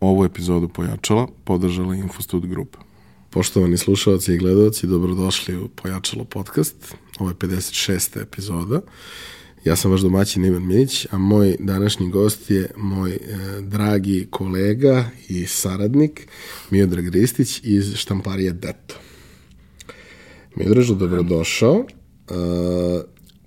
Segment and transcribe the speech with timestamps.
[0.00, 2.78] Ovu epizodu Pojačala podržala Infostud Grupa.
[3.30, 6.94] Poštovani slušalci i gledalci, dobrodošli u Pojačalo podcast.
[7.18, 8.22] Ovo je 56.
[8.22, 8.80] epizoda.
[9.64, 13.18] Ja sam vaš domaćin Ivan Milić, a moj današnji gost je moj e,
[13.60, 16.28] dragi kolega i saradnik
[16.70, 18.94] Miodrag Ristić iz štamparije Deto.
[20.56, 21.84] Miodražu, dobrodošao.
[22.30, 22.34] E,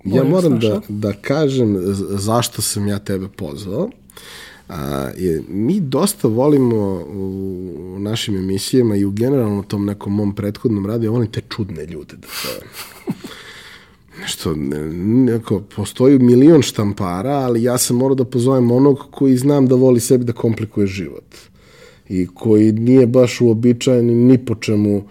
[0.04, 1.76] ja moram da, da kažem
[2.18, 3.90] zašto sam ja tebe pozvao.
[4.72, 10.86] A, je, mi dosta volimo u našim emisijama i u generalno tom nekom mom prethodnom
[10.86, 12.68] radu, ja volim te čudne ljude da zovem.
[14.20, 14.54] Nešto,
[15.30, 20.00] neko, postoji milion štampara, ali ja sam morao da pozovem onog koji znam da voli
[20.00, 21.34] sebi da komplikuje život.
[22.08, 25.02] I koji nije baš uobičajen ni po čemu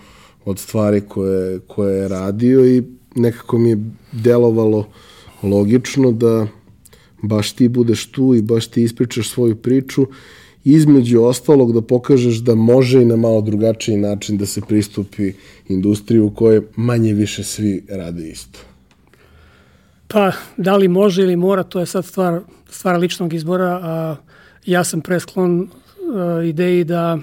[0.45, 2.84] od stvari koje, koje je radio i
[3.15, 4.87] nekako mi je delovalo
[5.43, 6.48] logično da
[7.21, 10.07] baš ti budeš tu i baš ti ispričaš svoju priču,
[10.63, 15.34] između ostalog da pokažeš da može i na malo drugačiji način da se pristupi
[15.68, 18.60] industriju u kojoj manje više svi rade isto.
[20.07, 24.15] Pa, da li može ili mora, to je sad stvar, stvar ličnog izbora, a
[24.65, 25.70] ja sam presklon
[26.15, 27.20] a, ideji da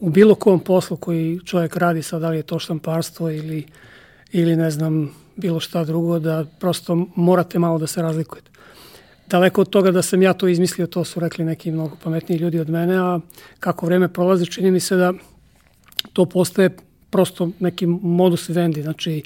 [0.00, 3.64] u bilo kom poslu koji čovjek radi, sad da li je to štamparstvo ili,
[4.32, 8.53] ili ne znam, bilo šta drugo, da prosto morate malo da se razlikujete
[9.30, 12.60] daleko od toga da sam ja to izmislio, to su rekli neki mnogo pametniji ljudi
[12.60, 13.20] od mene, a
[13.60, 15.12] kako vreme prolazi, čini mi se da
[16.12, 16.76] to postaje
[17.10, 19.22] prosto neki modus vivendi, znači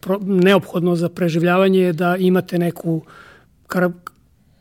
[0.00, 3.02] pro, neophodno za preživljavanje je da imate neku
[3.66, 3.90] kar,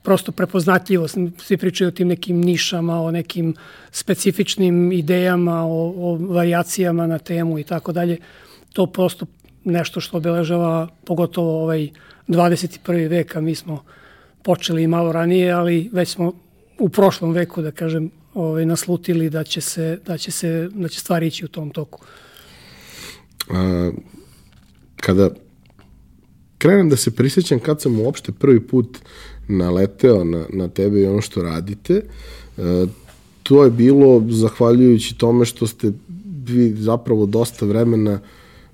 [0.03, 1.17] prosto prepoznatljivost.
[1.37, 3.55] Svi pričaju o tim nekim nišama, o nekim
[3.91, 8.17] specifičnim idejama, o, o variacijama na temu i tako dalje.
[8.73, 9.25] To prosto
[9.63, 11.89] nešto što obeležava pogotovo ovaj
[12.29, 13.09] 21.
[13.09, 13.83] vek, a mi smo
[14.43, 16.33] počeli malo ranije, ali već smo
[16.79, 20.99] u prošlom veku, da kažem, ovaj, naslutili da će, se, da, će se, da će
[20.99, 22.01] stvari ići u tom toku.
[23.49, 23.91] A,
[24.95, 25.29] kada
[26.57, 28.97] krenem da se prisjećam kad sam uopšte prvi put
[29.47, 32.01] naleteo na, na tebe i ono što radite,
[32.57, 32.85] a,
[33.43, 35.91] to je bilo zahvaljujući tome što ste
[36.45, 38.19] vi zapravo dosta vremena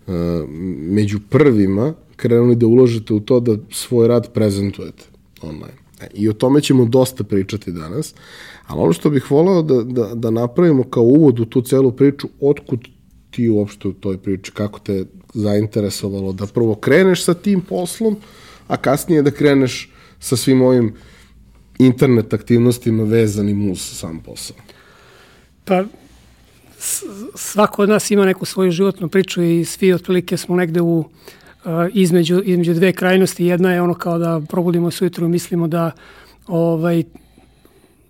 [0.07, 0.45] a,
[0.77, 5.03] među prvima krenuli da uložite u to da svoj rad prezentujete
[5.41, 5.77] online.
[6.01, 8.13] E, I o tome ćemo dosta pričati danas,
[8.67, 12.27] ali ono što bih voleo da, da, da napravimo kao uvod u tu celu priču,
[12.41, 12.79] otkud
[13.31, 18.15] ti uopšte u toj priči, kako te zainteresovalo da prvo kreneš sa tim poslom,
[18.67, 20.93] a kasnije da kreneš sa svim ovim
[21.79, 24.57] internet aktivnostima vezanim uz sam posao?
[25.65, 25.83] Pa,
[27.35, 31.05] svako od nas ima neku svoju životnu priču i svi otprilike smo negde u
[31.93, 33.45] između, između dve krajnosti.
[33.45, 35.91] Jedna je ono kao da probudimo se ujutru i mislimo da
[36.47, 37.03] ovaj,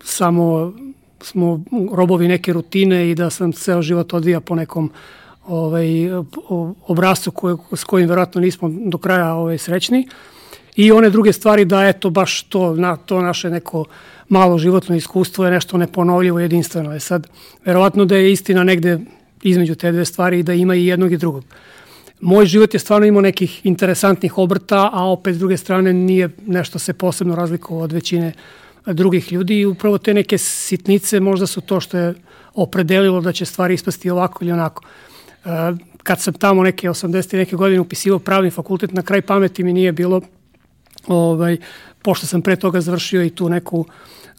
[0.04, 0.72] samo
[1.20, 4.90] smo robovi neke rutine i da sam ceo život odvija po nekom
[5.46, 5.86] ovaj,
[6.86, 10.08] obrazcu koje, s kojim verovatno nismo do kraja ovaj, srećni.
[10.76, 13.84] I one druge stvari da eto baš to, na, to naše neko
[14.28, 16.92] malo životno iskustvo je nešto neponovljivo jedinstveno.
[16.92, 17.28] Je sad,
[17.64, 18.98] verovatno da je istina negde
[19.42, 21.44] između te dve stvari i da ima i jednog i drugog
[22.20, 26.78] moj život je stvarno imao nekih interesantnih obrta, a opet s druge strane nije nešto
[26.78, 28.32] se posebno razlikovao od većine
[28.86, 32.14] drugih ljudi i upravo te neke sitnice možda su to što je
[32.54, 34.82] opredelilo da će stvari ispasti ovako ili onako.
[35.44, 35.48] E,
[36.02, 37.36] kad sam tamo neke 80.
[37.36, 40.20] neke godine upisivao pravni fakultet, na kraj pameti mi nije bilo,
[41.06, 41.56] ovaj,
[42.02, 43.84] pošto sam pre toga završio i tu neku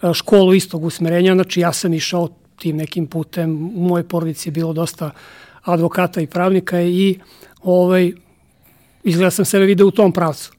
[0.01, 4.51] e, školu istog usmerenja, znači ja sam išao tim nekim putem, u mojoj porodici je
[4.53, 5.11] bilo dosta
[5.63, 7.19] advokata i pravnika i
[7.71, 8.11] ovaj,
[9.03, 10.51] izgleda sam sebe video u tom pravcu.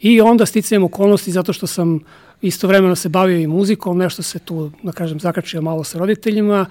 [0.00, 2.00] I onda sticajem okolnosti zato što sam
[2.42, 6.66] istovremeno se bavio i muzikom, nešto se tu, da kažem, zakačio malo sa roditeljima.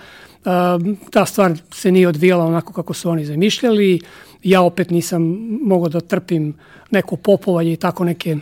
[1.10, 4.02] Ta stvar se nije odvijala onako kako su oni zamišljali.
[4.44, 5.22] Ja opet nisam
[5.62, 6.54] mogao da trpim
[6.92, 8.38] neko popovanje i tako neke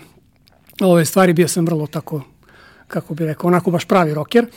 [0.82, 1.34] ove stvari.
[1.34, 2.22] Bio sam vrlo tako,
[2.88, 4.46] kako bi rekao, onako baš pravi roker.
[4.46, 4.52] Ove,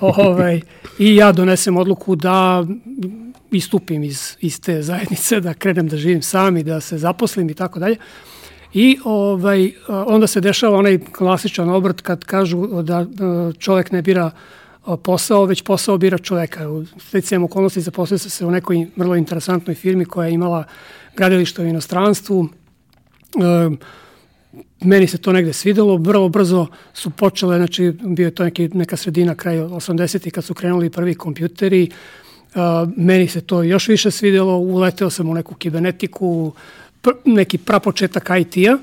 [0.00, 0.60] ovaj,
[0.98, 2.64] I ja donesem odluku da
[3.50, 7.54] istupim iz, iz te zajednice, da krenem da živim sam i da se zaposlim i
[7.54, 7.96] tako dalje.
[8.74, 13.06] I ovaj, onda se dešava onaj klasičan obrt kad kažu da
[13.58, 14.30] čovek ne bira
[15.02, 16.68] posao, već posao bira čoveka.
[16.68, 20.64] U specijalnom okolnosti zaposlio sam se u nekoj vrlo interesantnoj firmi koja je imala
[21.16, 22.48] gradilište u inostranstvu.
[24.80, 28.96] Meni se to negde svidelo, vrlo brzo su počele, znači bio je to neki, neka
[28.96, 30.30] sredina kraj 80.
[30.30, 31.90] kad su krenuli prvi kompjuteri,
[32.96, 36.52] meni se to još više svidelo, uleteo sam u neku kibernetiku,
[37.02, 38.78] pr, neki prapočetak IT-a,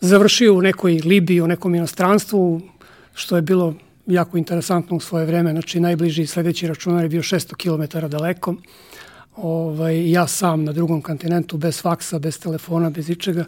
[0.00, 2.60] završio u nekoj Libiji, u nekom inostranstvu,
[3.14, 3.74] što je bilo
[4.06, 5.50] jako interesantno u svoje vreme.
[5.50, 8.54] Znači, najbliži sledeći računar je bio 600 km daleko.
[9.36, 13.44] Ovaj, ja sam na drugom kontinentu, bez faksa, bez telefona, bez ičega.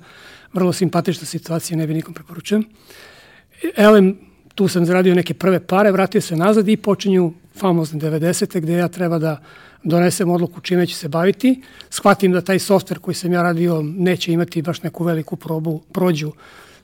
[0.53, 2.65] Vrlo simpatična situacija, ne bi nikom preporučujem.
[3.77, 4.19] Elem,
[4.55, 8.61] tu sam zaradio neke prve pare, vratio se nazad i počinju famozne 90.
[8.61, 9.43] gde ja treba da
[9.83, 11.63] donesem odluku čime ću se baviti.
[11.91, 16.33] Shvatim da taj softver koji sam ja radio neće imati baš neku veliku probu, prođu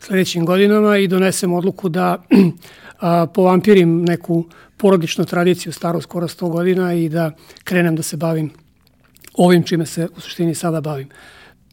[0.01, 2.23] sledećim godinama i donesem odluku da
[3.01, 4.45] a, povampirim neku
[4.77, 7.31] porodičnu tradiciju staru skoro 100 godina i da
[7.65, 8.51] krenem da se bavim
[9.39, 11.09] ovim čime se u suštini sada bavim.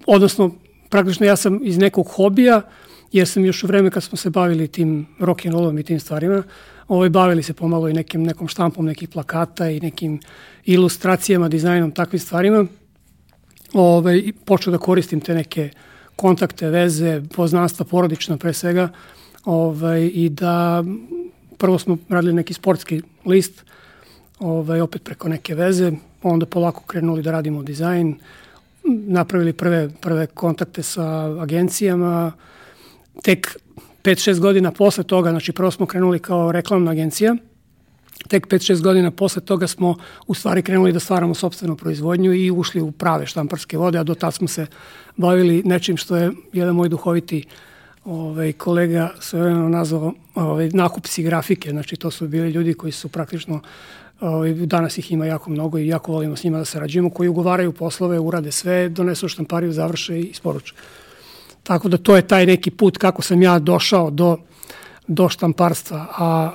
[0.06, 0.52] Odnosno,
[0.90, 2.62] praktično ja sam iz nekog hobija,
[3.12, 6.44] jer sam još u vreme kad smo se bavili tim rock'n'rollom i tim stvarima,
[6.88, 10.20] ovaj, bavili se pomalo i nekim, nekom štampom nekih plakata i nekim
[10.66, 12.66] ilustracijama, dizajnom, takvim stvarima.
[13.74, 15.70] Ovaj, počeo da koristim te neke
[16.16, 18.90] kontakte, veze, poznanstva porodična pre svega
[19.46, 20.84] ovaj, i da
[21.58, 23.64] prvo smo radili neki sportski list,
[24.40, 25.92] ovaj, opet preko neke veze,
[26.30, 28.16] onda polako krenuli da radimo dizajn,
[28.88, 31.06] napravili prve, prve kontakte sa
[31.42, 32.32] agencijama,
[33.24, 33.58] tek
[34.04, 37.36] 5-6 godina posle toga, znači prvo smo krenuli kao reklamna agencija,
[38.28, 39.96] tek 5-6 godina posle toga smo
[40.28, 44.16] u stvari krenuli da stvaramo sobstvenu proizvodnju i ušli u prave štamparske vode, a do
[44.16, 44.68] tad smo se
[45.18, 47.46] bavili nečim što je jedan moj duhoviti
[48.06, 53.62] ovaj, kolega svojevremeno nazvao ovaj, nakupci grafike, znači to su bili ljudi koji su praktično
[54.66, 58.20] danas ih ima jako mnogo i jako volimo s njima da sarađujemo, koji ugovaraju poslove,
[58.20, 60.74] urade sve, donesu štampariju, završe i isporuče.
[61.64, 64.38] Tako da to je taj neki put kako sam ja došao do,
[65.08, 66.52] do štamparstva, a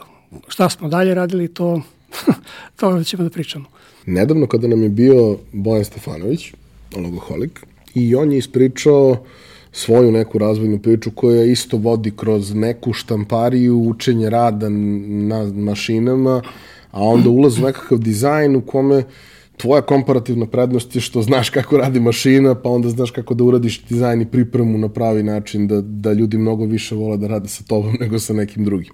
[0.48, 1.82] šta smo dalje radili, to,
[2.76, 3.64] to ćemo da pričamo.
[4.06, 6.52] Nedavno kada nam je bio Bojan Stefanović,
[6.96, 9.24] logoholik, i on je ispričao
[9.72, 16.42] svoju neku razvojnu priču koja isto vodi kroz neku štampariju, učenje rada na mašinama,
[16.90, 19.04] a onda ulaz u nekakav dizajn u kome
[19.60, 23.82] tvoja komparativna prednost je što znaš kako radi mašina, pa onda znaš kako da uradiš
[23.84, 27.64] dizajn i pripremu na pravi način, da, da ljudi mnogo više vole da rade sa
[27.64, 28.92] tobom nego sa nekim drugim.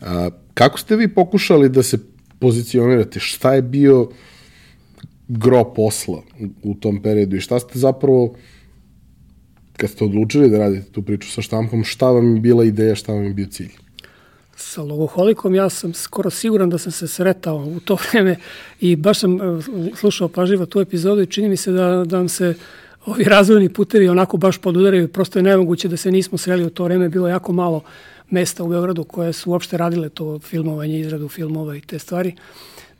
[0.00, 1.98] A, kako ste vi pokušali da se
[2.38, 3.20] pozicionirate?
[3.20, 4.08] Šta je bio
[5.28, 6.22] gro posla
[6.62, 8.34] u tom periodu i šta ste zapravo
[9.76, 13.12] kad ste odlučili da radite tu priču sa štampom, šta vam je bila ideja, šta
[13.12, 13.87] vam je bio cilj?
[14.60, 18.36] Sa logoholikom ja sam skoro siguran da sam se sretao u to vreme
[18.80, 19.62] i baš sam e,
[19.96, 22.54] slušao pažljivo tu epizodu i čini mi se da, da vam se
[23.06, 26.84] ovi razvojni putevi onako baš podudaraju, prosto je nemoguće da se nismo sreli u to
[26.84, 27.82] vreme, bilo jako malo
[28.30, 32.34] mesta u Beogradu koje su uopšte radile to filmovanje, izradu filmova i te stvari.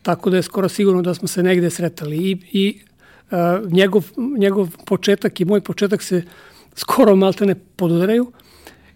[0.02, 2.16] Tako da je skoro sigurno da smo se negde sretali.
[2.16, 2.80] I, i
[3.30, 4.04] uh, njegov,
[4.38, 6.22] njegov početak i moj početak se
[6.74, 8.32] skoro maltene podudaraju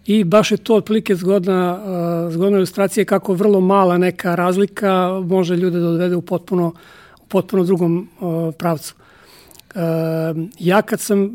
[0.05, 1.79] i baš je to otprilike zgodna,
[2.25, 6.73] uh, zgodna ilustracija kako vrlo mala neka razlika može ljude da odvede u potpuno,
[7.21, 8.95] u potpuno drugom uh, pravcu.
[9.75, 9.81] Uh,
[10.59, 11.31] ja kad sam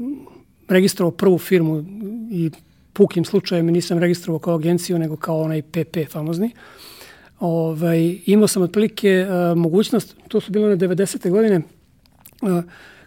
[0.69, 1.85] registrovao prvu firmu
[2.31, 2.51] i
[2.93, 6.51] pukim slučajem nisam registrovao kao agenciju, nego kao onaj PP famozni,
[7.41, 11.31] ovaj, imao sam otprilike uh, mogućnost, to su bile na 90.
[11.31, 11.61] godine,
[12.43, 12.63] uh,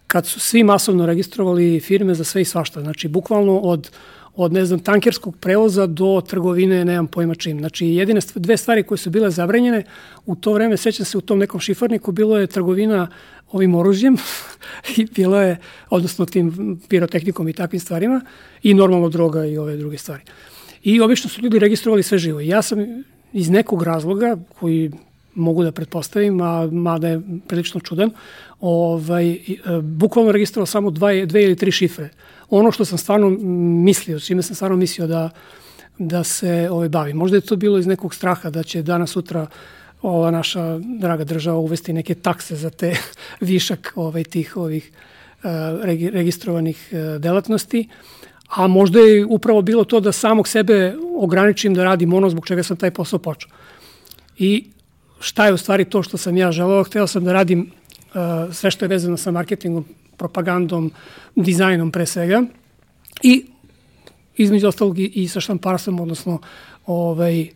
[0.08, 2.82] kad su svi masovno registrovali firme za sve i svašta.
[2.82, 3.92] Znači, bukvalno od
[4.42, 7.60] od, ne znam, tankerskog prevoza do trgovine, nemam pojma čim.
[7.60, 9.84] Znači, jedine dve stvari koje su bile zabranjene,
[10.26, 13.08] u to vreme, sećam se u tom nekom šifarniku, bilo je trgovina
[13.52, 14.18] ovim oružjem
[14.98, 15.58] i bilo je,
[15.90, 18.22] odnosno tim pirotehnikom i takvim stvarima,
[18.64, 20.24] i normalno droga i ove druge stvari.
[20.84, 22.40] I obično su ljudi registrovali sve živo.
[22.40, 22.80] Ja sam
[23.34, 24.92] iz nekog razloga, koji
[25.36, 28.12] mogu da pretpostavim, a mada je prilično čudan,
[28.60, 29.38] ovaj, e,
[29.82, 32.10] bukvalno registrovao samo dva, dve ili tri šifre.
[32.52, 33.30] Ono što sam stvarno
[33.84, 35.30] mislio, čime sam stvarno mislio da,
[35.98, 37.14] da se ovaj, bavi.
[37.14, 39.48] Možda je to bilo iz nekog straha da će danas sutra
[40.02, 42.96] ova naša draga država uvesti neke takse za te
[43.40, 44.92] višak ovaj, tih ovih
[45.44, 45.50] uh,
[46.14, 47.88] registrovanih uh, delatnosti.
[48.50, 52.64] A možda je upravo bilo to da samog sebe ograničim da radim ono zbog čega
[52.64, 53.50] sam taj posao počeo.
[54.38, 54.66] I
[55.20, 56.84] šta je u stvari to što sam ja želeo?
[56.84, 59.86] Hteo sam da radim uh, sve što je vezano sa marketingom,
[60.22, 60.92] propagandom,
[61.36, 62.44] dizajnom pre svega
[63.24, 63.46] i
[64.38, 66.40] između ostalog i, i sa štamparstvom, odnosno
[66.86, 67.48] ovaj,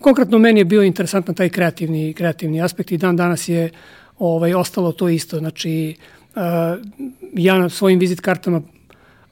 [0.00, 3.70] konkretno meni je bio interesantan taj kreativni, kreativni aspekt i dan danas je
[4.18, 5.38] ovaj, ostalo to isto.
[5.38, 5.94] Znači,
[6.36, 6.42] uh,
[7.32, 8.62] ja na svojim vizit kartama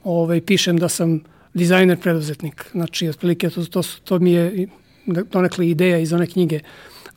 [0.04, 1.20] ovaj, pišem da sam
[1.54, 2.66] dizajner preduzetnik.
[2.72, 4.68] Znači, otprilike to, to, to mi je
[5.32, 6.60] donekle ideja iz one knjige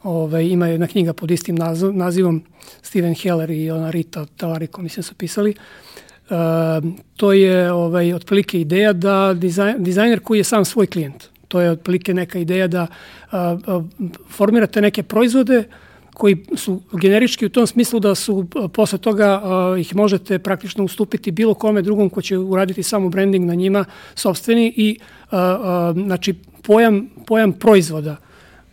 [0.05, 2.43] Ovaj, ima jedna knjiga pod istim naziv, nazivom
[2.81, 5.53] Steven Heller i ona Rita Talariko, mislim, su pisali.
[6.29, 6.35] Uh,
[7.17, 11.23] to je ovaj, otprilike ideja da dizajn, dizajner koji je sam svoj klijent.
[11.47, 12.87] To je otprilike neka ideja da
[13.31, 13.83] a, a,
[14.29, 15.63] formirate neke proizvode
[16.13, 21.31] koji su generički u tom smislu da su posle toga a, ih možete praktično ustupiti
[21.31, 23.85] bilo kome drugom ko će uraditi samo branding na njima
[24.15, 24.99] sobstveni i
[25.31, 28.24] a, a, znači pojam, pojam proizvoda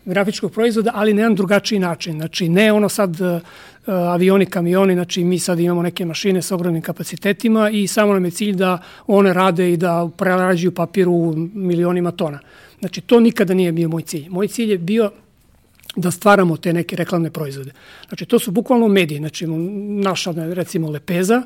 [0.05, 2.15] grafičkog proizvoda, ali na jedan drugačiji način.
[2.15, 3.41] Znači, ne ono sad uh,
[3.87, 8.31] avioni, kamioni, znači mi sad imamo neke mašine sa ogromnim kapacitetima i samo nam je
[8.31, 12.39] cilj da one rade i da prerađuju papir u milionima tona.
[12.81, 14.29] Znači, to nikada nije bio moj cilj.
[14.29, 15.11] Moj cilj je bio
[15.97, 17.73] da stvaramo te neke reklamne proizvode.
[18.09, 19.19] Znači, to su bukvalno mediji.
[19.19, 21.43] Znači, naša, recimo, lepeza,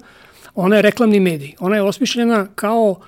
[0.55, 1.55] ona je reklamni medij.
[1.61, 3.01] Ona je osmišljena kao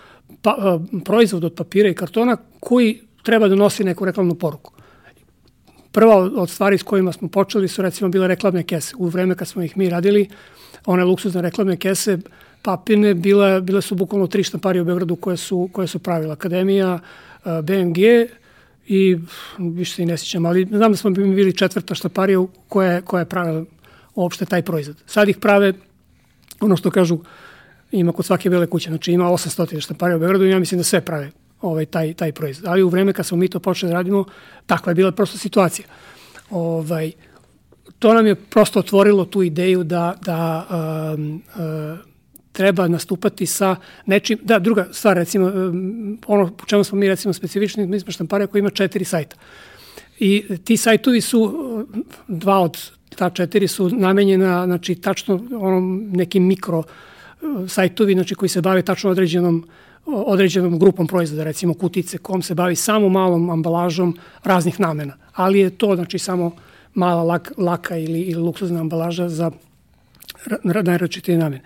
[0.42, 4.77] pa, proizvod od papira i kartona koji treba da nosi neku reklamnu poruku.
[5.98, 8.94] Prva od stvari s kojima smo počeli su recimo bile reklamne kese.
[8.98, 10.28] U vreme kad smo ih mi radili,
[10.86, 12.18] one luksuzne reklamne kese,
[12.62, 16.32] papine, bile, bile su bukvalno tri štamparije u Beogradu koje su, koje su pravila.
[16.32, 16.98] Akademija,
[17.44, 17.98] BMG
[18.86, 19.18] i
[19.58, 23.28] više se i ne sjećam, ali znam da smo bili četvrta štamparija koja, koja je
[23.28, 23.64] pravila
[24.14, 24.96] uopšte taj proizvod.
[25.06, 25.72] Sad ih prave,
[26.60, 27.18] ono što kažu,
[27.92, 30.84] ima kod svake bele kuće, znači ima 800 štamparija u Beogradu i ja mislim da
[30.84, 32.66] sve prave ovaj, taj, taj proizvod.
[32.66, 34.24] Ali u vreme kad smo mi to počeli da radimo,
[34.66, 35.86] takva je bila prosto situacija.
[36.50, 37.12] Ovaj,
[37.98, 40.66] to nam je prosto otvorilo tu ideju da, da
[41.14, 41.98] um, uh,
[42.52, 47.32] treba nastupati sa nečim, da, druga stvar, recimo, um, ono po čemu smo mi recimo
[47.32, 49.36] specifični, mi smo štamparija koji ima četiri sajta.
[50.18, 51.86] I ti sajtovi su,
[52.28, 58.48] dva od ta četiri su namenjena, znači, tačno onom nekim mikro uh, sajtovi, znači, koji
[58.48, 63.50] se bave tačno određenom uh, određenom grupom proizvoda, recimo kutice, kom se bavi samo malom
[63.50, 65.16] ambalažom raznih namena.
[65.32, 66.52] Ali je to znači samo
[66.94, 69.50] mala lak, laka ili, ili luksuzna ambalaža za
[70.62, 71.62] najračitije namene.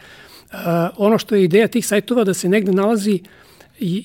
[0.52, 0.58] Uh,
[0.96, 3.20] ono što je ideja tih sajtova da se negde nalazi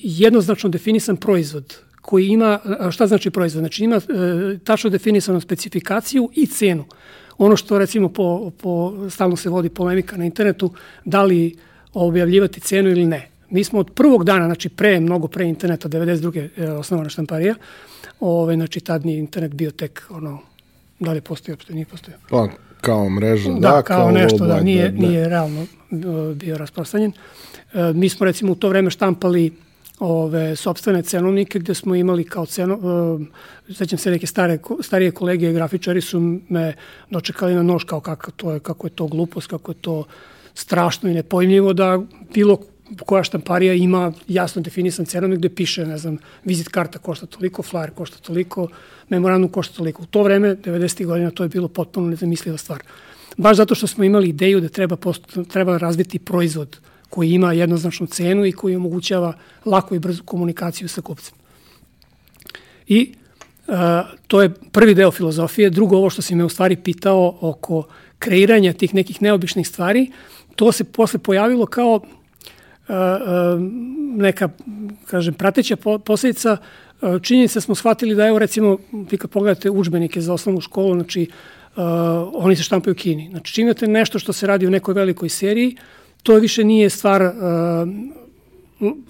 [0.02, 1.78] jednoznačno definisan proizvod
[2.08, 2.58] koji ima,
[2.90, 3.60] šta znači proizvod?
[3.60, 4.00] Znači ima e,
[4.64, 6.84] tačno definisanu specifikaciju i cenu.
[7.38, 10.70] Ono što recimo po, po, stalno se vodi polemika na internetu,
[11.04, 11.56] da li
[11.94, 13.28] objavljivati cenu ili ne.
[13.50, 16.48] Mi smo od prvog dana, znači pre, mnogo pre interneta, 92.
[16.56, 17.54] je osnovana štamparija,
[18.20, 20.38] ove, znači tad nije internet bio tek, ono,
[21.00, 22.16] da li postoji, uopšte nije postoji.
[22.30, 22.48] Pa,
[22.80, 25.66] kao mreža, da, da kao, kao nešto, da, nije, da, nije realno
[26.34, 27.12] bio rasprostanjen.
[27.74, 29.52] E, mi smo recimo u to vreme štampali
[29.98, 32.78] ove sobstvene cenovnike gde smo imali kao ceno,
[33.68, 36.74] e, sećam se neke stare, starije kolege grafičari su me
[37.10, 40.04] dočekali na nož kao kako, to je, kako je to glupost, kako je to
[40.54, 42.00] strašno i nepojmljivo da
[42.34, 42.58] bilo
[43.06, 47.90] koja štamparija ima jasno definisan cenovnik gde piše, ne znam, vizit karta košta toliko, flyer
[47.90, 48.68] košta toliko,
[49.08, 50.02] memorandum košta toliko.
[50.02, 51.06] U to vreme, 90.
[51.06, 52.82] godina, to je bilo potpuno nezamisliva stvar.
[53.36, 56.78] Baš zato što smo imali ideju da treba, post, treba razviti proizvod
[57.10, 59.32] koji ima jednoznačnu cenu i koji omogućava
[59.64, 61.34] lako i brzu komunikaciju sa kupcem.
[62.86, 63.14] I
[63.66, 63.74] uh,
[64.26, 65.70] to je prvi deo filozofije.
[65.70, 67.82] Drugo, ovo što si me u stvari pitao oko
[68.18, 70.10] kreiranja tih nekih neobičnih stvari,
[70.56, 72.00] to se posle pojavilo kao
[74.16, 74.48] neka,
[75.06, 76.56] kažem, prateća posledica
[77.22, 78.78] činjenica smo shvatili da evo recimo
[79.10, 81.30] vi kad pogledate učbenike za osnovnu školu, znači
[81.76, 81.82] uh,
[82.32, 83.28] oni se štampaju u Kini.
[83.30, 85.76] Znači čim imate nešto što se radi u nekoj velikoj seriji,
[86.22, 87.30] to više nije stvar uh,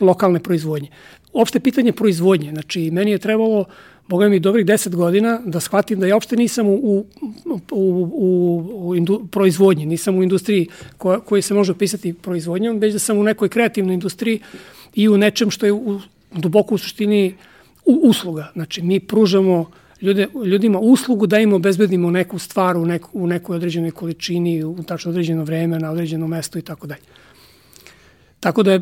[0.00, 0.88] lokalne proizvodnje.
[1.32, 3.64] Opšte pitanje proizvodnje, znači meni je trebalo
[4.09, 7.07] Boga mi dobrih deset godina da shvatim da ja uopšte nisam u, u,
[7.71, 12.99] u, u indu, proizvodnji, nisam u industriji koja, koja se može opisati proizvodnjom, već da
[12.99, 14.41] sam u nekoj kreativnoj industriji
[14.95, 16.00] i u nečem što je u,
[16.33, 17.35] duboko u suštini
[17.85, 18.50] u, usluga.
[18.53, 23.57] Znači, mi pružamo ljude, ljudima uslugu da im obezbedimo neku stvar u, neku, u nekoj
[23.57, 27.03] određenoj količini, u tačno određeno vreme, na određeno mesto i tako dalje.
[28.41, 28.81] Tako da je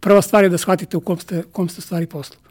[0.00, 2.45] prva stvar je da shvatite u kom ste, kom ste stvari poslu.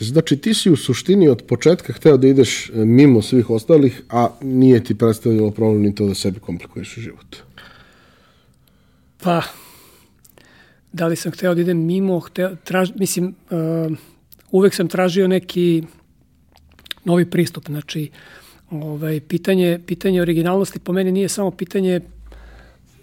[0.00, 4.28] Znači ti si u suštini od početka hteo da ideš e, mimo svih ostalih, a
[4.42, 7.36] nije ti predstavljalo problem ni to da sebi komplikuješ život.
[9.22, 9.42] Pa,
[10.92, 13.96] da li sam hteo da idem mimo, hteo, traž, mislim, uh,
[14.50, 15.82] uvek sam tražio neki
[17.04, 18.10] novi pristup, znači,
[18.70, 22.00] ovaj, pitanje, pitanje originalnosti po meni nije samo pitanje,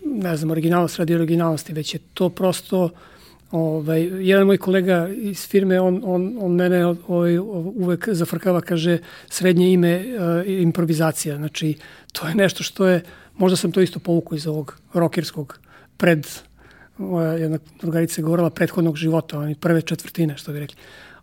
[0.05, 2.91] ne znam, originalnost radi originalnosti, već je to prosto uh,
[3.55, 8.97] Ovaj, jedan moj kolega iz firme, on, on, on mene ovaj, uvek zafrkava, kaže
[9.29, 11.35] srednje ime uh, improvizacija.
[11.35, 11.77] Znači,
[12.11, 13.01] to je nešto što je,
[13.37, 15.59] možda sam to isto povukao iz ovog rokirskog
[15.97, 16.27] pred,
[16.97, 20.77] moja jedna drugarica je govorila, prethodnog života, oni prve četvrtine, što bi rekli.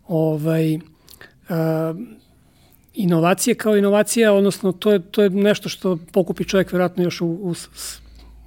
[0.07, 0.81] Ovaj, uh,
[2.93, 7.27] inovacije kao inovacija, odnosno to je, to je nešto što pokupi čovjek vjerojatno još u,
[7.27, 7.53] u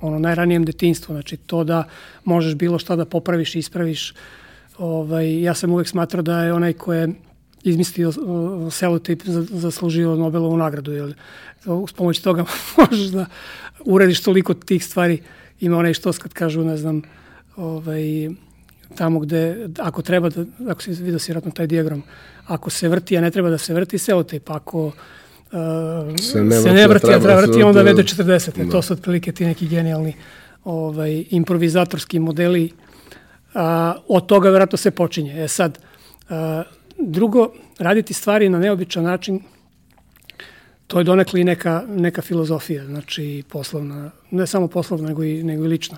[0.00, 1.84] ono najranijem detinstvu, znači to da
[2.24, 4.14] možeš bilo šta da popraviš i ispraviš.
[4.78, 7.08] Ovaj, ja sam uvek smatrao da je onaj ko je
[7.62, 8.12] izmislio
[8.70, 10.92] selotip zaslužio Nobelovu nagradu.
[10.92, 11.14] Jer
[11.88, 12.44] s pomoć toga
[12.78, 13.26] možeš da
[13.84, 15.22] urediš toliko tih stvari.
[15.60, 17.02] Ima onaj što kad kažu, ne znam,
[17.56, 18.28] ovaj,
[18.94, 22.02] tamo gde, ako treba, da, ako si vidio si taj diagram,
[22.46, 24.92] ako se vrti, a ne treba da se vrti, selotip, ako
[26.20, 28.64] se ne se ne vrti a treba vrti, onda vede 40.
[28.64, 28.70] Da.
[28.70, 30.14] To su otprilike ti neki genijalni
[30.64, 32.72] ovaj, improvizatorski modeli.
[33.54, 35.44] A, od toga vjerojatno se počinje.
[35.44, 35.78] E sad,
[36.28, 36.62] a,
[36.98, 39.40] drugo, raditi stvari na neobičan način,
[40.86, 45.68] to je donekli neka, neka filozofija, znači poslovna, ne samo poslovna, nego i, nego i
[45.68, 45.96] lična.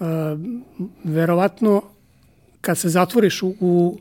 [0.00, 0.36] A,
[1.04, 1.82] verovatno,
[2.60, 3.98] kad se zatvoriš u, u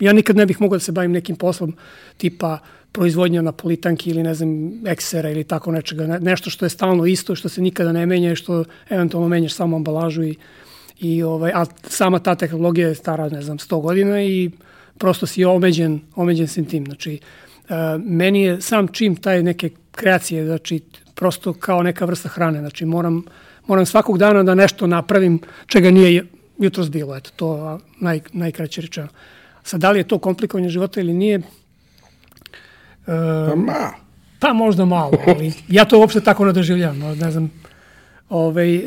[0.00, 1.76] ja nikad ne bih mogao da se bavim nekim poslom
[2.16, 2.58] tipa
[2.96, 4.50] proizvodnja na politanki ili ne znam
[4.86, 8.32] eksera ili tako nečega, ne, nešto što je stalno isto, što se nikada ne menja
[8.32, 10.36] i što eventualno menjaš samo ambalažu i,
[11.00, 14.50] i ovaj, a sama ta tehnologija je stara, ne znam, 100 godina i
[14.98, 16.86] prosto si omeđen, omeđen sam tim.
[16.86, 20.80] Znači, uh, meni je sam čim taj neke kreacije, znači,
[21.14, 23.22] prosto kao neka vrsta hrane, znači, moram,
[23.66, 26.24] moram svakog dana da nešto napravim čega nije
[26.58, 29.08] jutros bilo, eto, to naj, najkraće rečeno.
[29.62, 31.40] Sad, da li je to komplikovanje života ili nije,
[33.06, 33.92] pa ma.
[34.38, 36.98] Pa možda malo, ali ja to uopšte tako ne doživljam.
[36.98, 37.50] Ne znam,
[38.28, 38.82] ovaj, uh,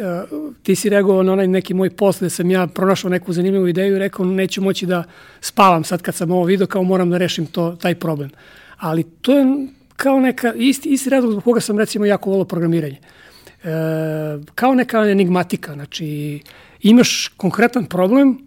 [0.64, 3.96] ti si reagovao na onaj neki moj post gde sam ja pronašao neku zanimljivu ideju
[3.96, 5.04] i rekao neću moći da
[5.42, 8.30] spavam sad kad sam ovo video, kao moram da rešim to, taj problem.
[8.78, 12.98] Ali to je kao neka, isti, isti razlog zbog koga sam recimo jako volao programiranje.
[13.64, 13.70] E,
[14.56, 16.40] kao neka enigmatika, znači
[16.82, 18.38] imaš konkretan problem,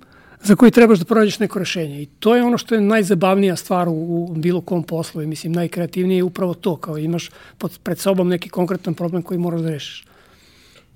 [0.44, 2.02] za koji trebaš da pronađeš neko rešenje.
[2.02, 5.22] I to je ono što je najzabavnija stvar u, u bilo kom poslu.
[5.22, 9.38] I mislim, najkreativnije je upravo to, kao imaš pod, pred sobom neki konkretan problem koji
[9.38, 10.04] moraš da rešiš.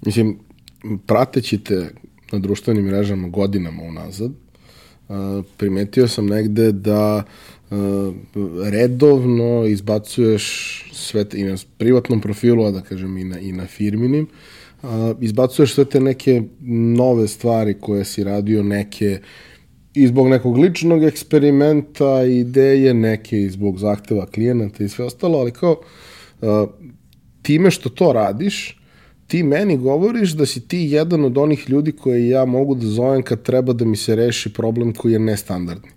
[0.04, 0.38] Mislim,
[1.06, 1.90] prateći te
[2.32, 4.32] na društvenim mrežama godinama unazad,
[5.56, 7.22] primetio sam negde da
[8.64, 10.44] redovno izbacuješ
[10.92, 14.28] sve te, i na privatnom profilu, a da kažem i na, i na firminim, a,
[15.20, 16.42] izbacuješ sve te neke
[16.96, 19.20] nove stvari koje si radio, neke
[19.94, 25.50] i zbog nekog ličnog eksperimenta, ideje, neke i zbog zahteva klijenata i sve ostalo, ali
[25.50, 25.80] kao
[26.42, 26.66] a,
[27.42, 28.80] time što to radiš,
[29.26, 33.22] ti meni govoriš da si ti jedan od onih ljudi koje ja mogu da zovem
[33.22, 35.90] kad treba da mi se reši problem koji je nestandardni.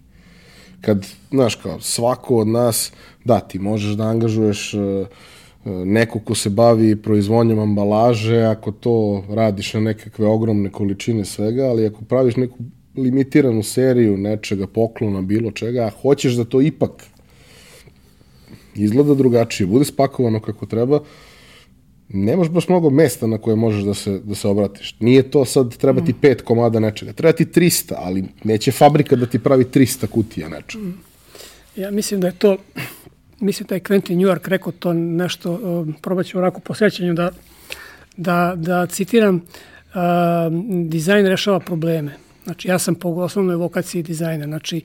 [0.82, 2.91] Kad, znaš, kao, svako od nas,
[3.25, 5.08] da, ti možeš da angažuješ uh,
[5.86, 11.86] neko ko se bavi proizvodnjom ambalaže, ako to radiš na nekakve ogromne količine svega, ali
[11.86, 12.58] ako praviš neku
[12.97, 17.03] limitiranu seriju nečega, poklona, bilo čega, a hoćeš da to ipak
[18.75, 20.99] izgleda drugačije, bude spakovano kako treba,
[22.10, 24.95] nemaš baš mnogo mesta na koje možeš da se, da se obratiš.
[24.99, 29.25] Nije to sad treba ti pet komada nečega, treba ti 300, ali neće fabrika da
[29.25, 30.86] ti pravi 300 kutija nečega.
[31.75, 32.58] Ja mislim da je to
[33.39, 37.32] mislim da je Quentin York rekao to nešto, uh, probat ću onako po sećanju da,
[38.17, 39.41] da, da citiram, uh,
[40.86, 42.12] dizajn rešava probleme.
[42.43, 44.45] Znači, ja sam po osnovnoj vokaciji dizajna.
[44.45, 44.82] Znači,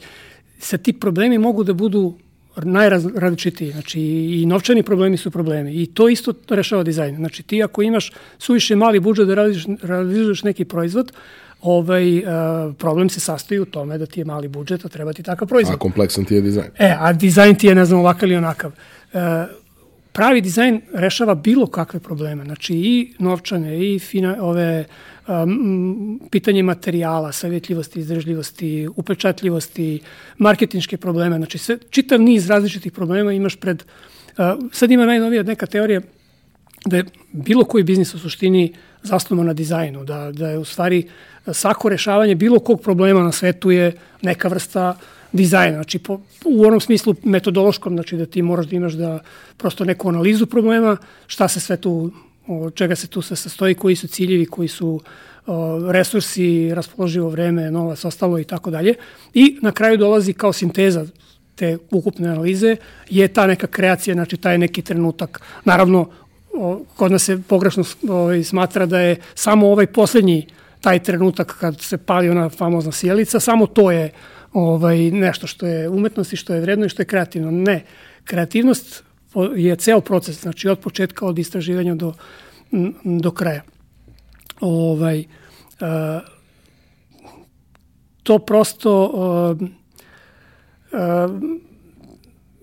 [0.58, 2.14] sa ti problemi mogu da budu
[2.62, 3.72] najrazličitiji.
[3.72, 5.82] Znači, i novčani problemi su problemi.
[5.82, 7.16] I to isto rešava dizajn.
[7.16, 9.34] Znači, ti ako imaš suviše mali budžet da
[9.82, 11.12] realizuješ neki proizvod,
[11.64, 12.24] ovaj, uh,
[12.78, 15.74] problem se sastoji u tome da ti je mali budžet, a treba ti takav proizvod.
[15.74, 16.68] A kompleksan ti je dizajn.
[16.78, 18.72] E, a dizajn ti je, ne znam, ovakav ili onakav.
[19.12, 19.20] Uh,
[20.12, 24.84] pravi dizajn rešava bilo kakve probleme, znači i novčane, i fina, ove
[25.28, 30.00] um, pitanje materijala, savjetljivosti, izdržljivosti, upečatljivosti,
[30.38, 33.84] marketinške probleme, znači sve, čitav niz različitih problema imaš pred,
[34.38, 36.00] uh, sad ima najnovija neka teorija
[36.84, 41.08] da je bilo koji biznis u suštini zasnovan na dizajnu, da, da je u stvari
[41.52, 43.92] svako rešavanje bilo kog problema na svetu je
[44.22, 44.98] neka vrsta
[45.32, 49.18] dizajna, znači po, u onom smislu metodološkom, znači da ti moraš da imaš da
[49.56, 52.10] prosto neku analizu problema, šta se sve tu,
[52.46, 55.00] od čega se tu se sastoji, koji su ciljevi, koji su
[55.46, 58.94] o, resursi, raspoloživo vreme, novac, ostalo i tako dalje.
[59.34, 61.06] I na kraju dolazi kao sinteza
[61.54, 62.76] te ukupne analize
[63.10, 65.40] je ta neka kreacija, znači taj neki trenutak.
[65.64, 66.10] Naravno,
[66.96, 70.46] kod nas se pogrešno ovaj, smatra da je samo ovaj poslednji
[70.80, 74.10] taj trenutak kad se pali ona famozna sjelica, samo to je
[74.52, 77.50] ovaj, nešto što je umetnost i što je vredno i što je kreativno.
[77.50, 77.84] Ne,
[78.24, 79.04] kreativnost
[79.56, 82.12] je ceo proces, znači od početka, od istraživanja do,
[83.04, 83.62] do kraja.
[84.60, 85.24] Ovaj,
[88.22, 89.12] to prosto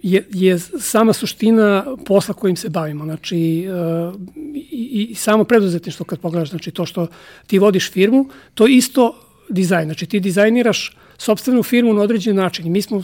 [0.04, 3.04] je, je sama suština posla kojim se bavimo.
[3.06, 4.16] Znači, uh,
[4.56, 7.08] i, i samo preduzetništvo kad pogledaš, znači to što
[7.48, 9.16] ti vodiš firmu, to isto
[9.50, 9.86] dizajn.
[9.86, 12.72] Znači, ti dizajniraš sobstvenu firmu na određen način.
[12.72, 13.04] Mi smo,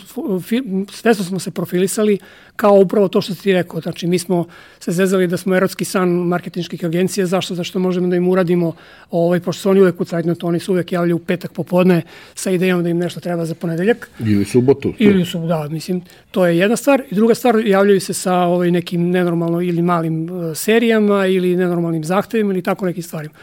[0.92, 2.18] svesno smo se profilisali
[2.56, 3.82] kao upravo to što si ti rekao.
[3.82, 4.46] Znači, mi smo
[4.80, 7.26] se zezali da smo erotski san marketinških agencija.
[7.26, 7.56] Zašto?
[7.56, 8.74] Zašto možemo da im uradimo,
[9.12, 12.02] ovaj, pošto su oni uvek u to oni su uvek javljaju u petak popodne
[12.36, 14.10] sa idejom da im nešto treba za ponedeljak.
[14.20, 14.94] Ili subotu.
[15.00, 16.02] Ili su, da, mislim,
[16.32, 17.04] to je jedna stvar.
[17.12, 22.04] I druga stvar, javljaju se sa ovaj, nekim nenormalno ili malim uh, serijama ili nenormalnim
[22.04, 23.34] zahtevima ili tako nekim stvarima.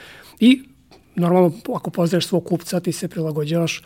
[0.40, 0.73] I
[1.16, 3.82] normalno, ako poznaš svog kupca, ti se prilagođavaš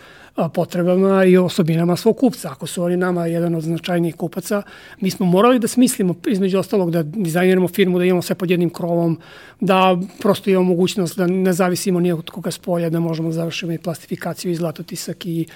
[0.54, 2.50] potrebama i osobinama svog kupca.
[2.50, 4.62] Ako su oni nama jedan od značajnijih kupaca,
[5.00, 8.70] mi smo morali da smislimo, između ostalog, da dizajniramo firmu, da imamo sve pod jednim
[8.70, 9.18] krovom,
[9.60, 13.72] da prosto imamo mogućnost da ne zavisimo nije od koga spolja, da možemo da završimo
[13.72, 15.46] i plastifikaciju i zlatotisak i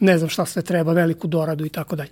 [0.00, 2.10] ne znam šta sve treba, veliku doradu i tako dalje.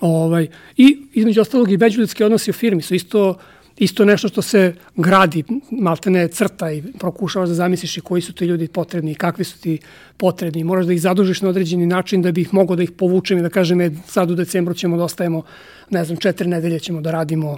[0.00, 3.38] Ovaj, I između ostalog i međuljudski odnosi u firmi su isto
[3.82, 8.44] isto nešto što se gradi, maltene crta i prokušavaš da zamisliš i koji su ti
[8.44, 9.78] ljudi potrebni i kakvi su ti
[10.16, 10.64] potrebni.
[10.64, 13.42] Moraš da ih zadužiš na određeni način da bi ih mogo da ih povučem i
[13.42, 15.42] da kažem e, sad u decembru ćemo da ostajemo,
[15.90, 17.56] ne znam, četiri nedelje ćemo da radimo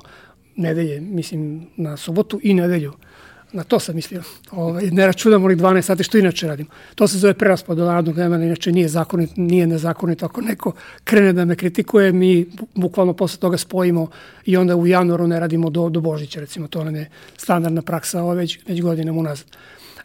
[0.56, 2.92] nedelje, mislim, na subotu i nedelju
[3.54, 4.22] Na to sam mislio.
[4.50, 6.66] Ovaj, ne računam onih 12 sati što inače radim.
[6.94, 10.26] To se zove preraspod radnog vremena, inače nije, zakonit, nije nezakonito.
[10.26, 10.72] Ako neko
[11.04, 14.08] krene da me kritikuje, mi bukvalno posle toga spojimo
[14.44, 16.68] i onda u januaru ne radimo do, do Božića, recimo.
[16.68, 19.46] To nam je standardna praksa ovaj, već, već godinama unazad.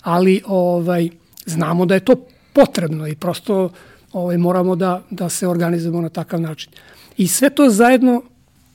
[0.01, 1.09] Ali ovaj,
[1.45, 2.15] znamo da je to
[2.53, 3.69] potrebno i prosto
[4.13, 6.71] ovaj, moramo da, da se organizujemo na takav način.
[7.17, 8.21] I sve to zajedno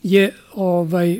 [0.02, 1.18] je ovaj, eh,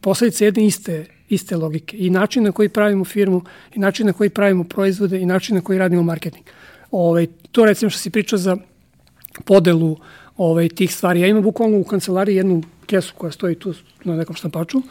[0.00, 1.96] posledica jedne iste iste logike.
[1.96, 3.42] I način na koji pravimo firmu,
[3.74, 6.44] i način na koji pravimo proizvode, i način na koji radimo marketing.
[6.90, 8.56] Ovaj, to recimo što si pričao za
[9.44, 9.96] podelu
[10.36, 11.20] ovaj, tih stvari.
[11.20, 14.82] Ja imam bukvalno u kancelariji jednu kesu koja stoji tu na nekom štampaču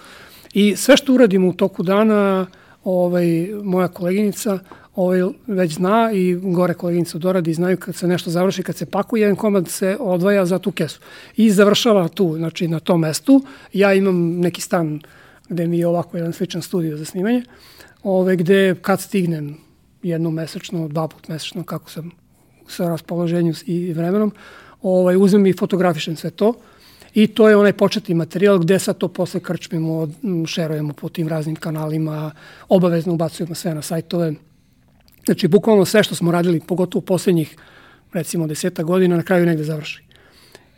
[0.53, 2.47] i sve što uradimo u toku dana,
[2.83, 4.59] ovaj, moja koleginica
[4.95, 9.21] ovaj, već zna i gore koleginica doradi znaju kad se nešto završi, kad se pakuje,
[9.21, 10.99] jedan komad se odvaja za tu kesu.
[11.35, 13.41] I završava tu, znači na tom mestu.
[13.73, 14.99] Ja imam neki stan
[15.49, 17.43] gde mi je ovako jedan sličan studio za snimanje,
[18.03, 19.57] ove, gde kad stignem
[20.03, 22.11] jednom mesečno, dva put mesečno, kako sam
[22.67, 24.31] sa raspoloženju i vremenom,
[24.81, 26.53] ovaj, uzmem i fotografišem sve to
[27.13, 30.07] i to je onaj početni materijal gde sad to posle krčmimo,
[30.47, 32.31] šerujemo po tim raznim kanalima,
[32.69, 34.33] obavezno ubacujemo sve na sajtove.
[35.25, 37.55] Znači, bukvalno sve što smo radili, pogotovo poslednjih,
[38.13, 40.03] recimo, deseta godina, na kraju negde završi.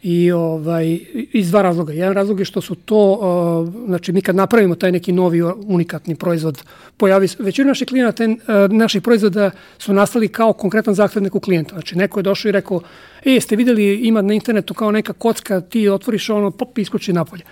[0.08, 1.00] I ovaj,
[1.34, 1.94] iz dva razloga.
[1.94, 3.20] Jedan razlog je što su to,
[3.86, 6.64] znači mi kad napravimo taj neki novi unikatni proizvod,
[6.98, 11.76] pojavi većina naših klijenata, uh, naših proizvoda su nastali kao konkretan zahtev nekog klijenta.
[11.76, 12.82] Znači neko je došao i rekao,
[13.26, 17.44] e, ste videli, ima na internetu kao neka kocka, ti otvoriš ono, pop, iskoči napolje.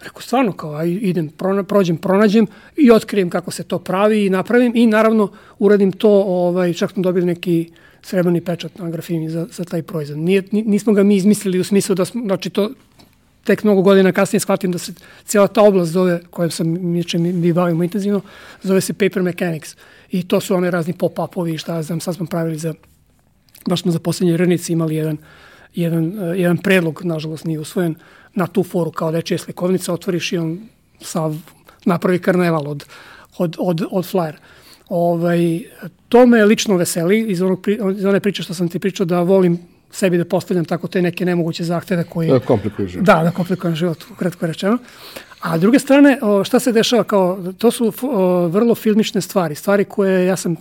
[0.00, 4.30] Rekao, stvarno, kao, aj, idem, prona, prođem, pronađem i otkrijem kako se to pravi i
[4.30, 9.30] napravim i naravno uradim to, ovaj, čak smo dobili neki uh, srebrni pečat na grafini
[9.30, 10.18] za, za taj proizvod.
[10.18, 12.70] Nije, nismo ga mi izmislili u smislu da smo, znači to
[13.44, 14.92] tek mnogo godina kasnije shvatim da se
[15.24, 18.20] cijela ta oblast zove, kojom sam mi, mi bavimo intenzivno,
[18.62, 19.76] zove se paper mechanics.
[20.10, 22.74] I to su one razni pop-upovi i šta znam, sad smo pravili za,
[23.68, 25.18] baš smo za poslednje rnici imali jedan,
[25.74, 27.94] jedan, uh, jedan predlog, nažalost nije usvojen,
[28.34, 30.58] na tu foru kao dečija slikovnica, otvoriš i on
[31.00, 31.34] sav
[31.84, 32.84] napravi karneval od,
[33.38, 34.34] od, od, od flyer.
[34.88, 35.60] Ovaj,
[36.08, 37.66] to me lično veseli iz, onog,
[37.98, 39.58] iz one priče što sam ti pričao da volim
[39.90, 42.30] sebi da postavljam tako te neke nemoguće zahteve koji...
[42.30, 43.06] Da komplikuju život.
[43.06, 44.78] Da, da komplikujem život, kratko rečeno.
[45.40, 47.92] A druge strane, šta se dešava kao, to su
[48.50, 50.56] vrlo filmične stvari, stvari koje ja sam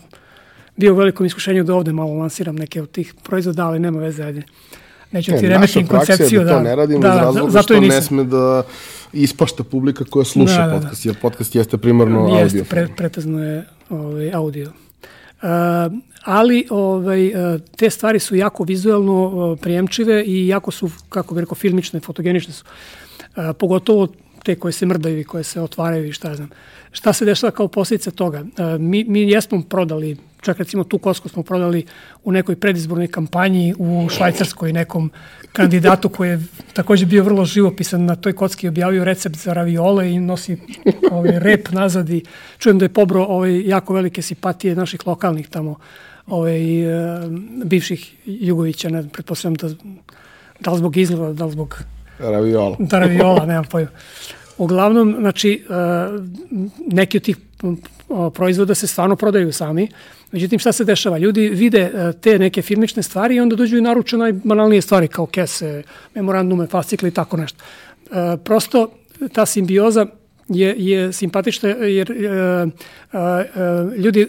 [0.75, 4.23] bio u velikom iskušenju da ovde malo lansiram neke od tih proizvoda, ali nema veze,
[4.23, 4.43] ajde.
[5.11, 6.43] Neću ne, ti remetim koncepciju.
[6.43, 8.63] Da, to ne radimo da, iz razloga zato što ne sme da
[9.13, 11.09] ispašta publika koja sluša da, da, podcast, da.
[11.09, 12.59] jer podcast jeste primarno jeste, audio.
[12.59, 14.71] Jeste, pre, pretezno je ovaj, audio.
[15.41, 15.49] Uh,
[16.23, 21.41] ali ovaj, uh, te stvari su jako vizuelno uh, prijemčive i jako su, kako bih
[21.41, 22.65] rekao, filmične, fotogenične su.
[23.19, 24.07] Uh, pogotovo
[24.43, 26.49] te koje se mrdaju i koje se otvaraju i šta znam.
[26.91, 28.45] Šta se dešava kao posljedica toga?
[28.79, 31.85] Mi, mi jesmo prodali čak recimo tu kosku smo prodali
[32.23, 35.11] u nekoj predizbornoj kampanji u Švajcarskoj nekom
[35.53, 40.19] kandidatu koji je takođe bio vrlo živopisan na toj kocki objavio recept za raviole i
[40.19, 40.57] nosi
[41.11, 42.23] ovaj rep nazad i
[42.57, 45.75] čujem da je pobro ovaj jako velike simpatije naših lokalnih tamo
[46.27, 47.19] ovaj, e,
[47.65, 49.69] bivših Jugovića, ne pretpostavljam da,
[50.59, 51.83] da li zbog izgleda, da li zbog
[52.19, 52.75] raviola.
[52.79, 53.89] Da, raviola, nemam pojma.
[54.57, 55.73] Uglavnom, znači, e,
[56.87, 57.37] neki od tih
[58.33, 59.87] proizvoda se stvarno prodaju sami.
[60.35, 61.17] Međutim, šta se dešava?
[61.17, 65.25] Ljudi vide e, te neke firmične stvari i onda dođu i naruče najbanalnije stvari kao
[65.25, 65.83] kese,
[66.15, 67.63] memorandume, fascikle i tako nešto.
[68.11, 68.89] E, prosto
[69.33, 70.05] ta simbioza
[70.47, 72.71] je, je simpatična jer uh,
[73.97, 74.27] ljudi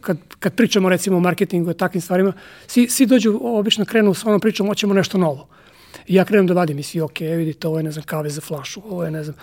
[0.00, 2.32] kad, kad pričamo recimo o marketingu i takvim stvarima,
[2.66, 5.48] svi, svi dođu, obično krenu sa onom pričom, hoćemo nešto novo.
[6.06, 8.40] I ja krenem da vadim i svi, ok, vidite, ovo je, ne znam, kave za
[8.40, 9.36] flašu, ovo je, ne znam,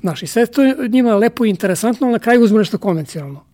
[0.00, 3.51] znaš, i sve to njima lepo i interesantno, ali na kraju uzmu nešto konvencionalno.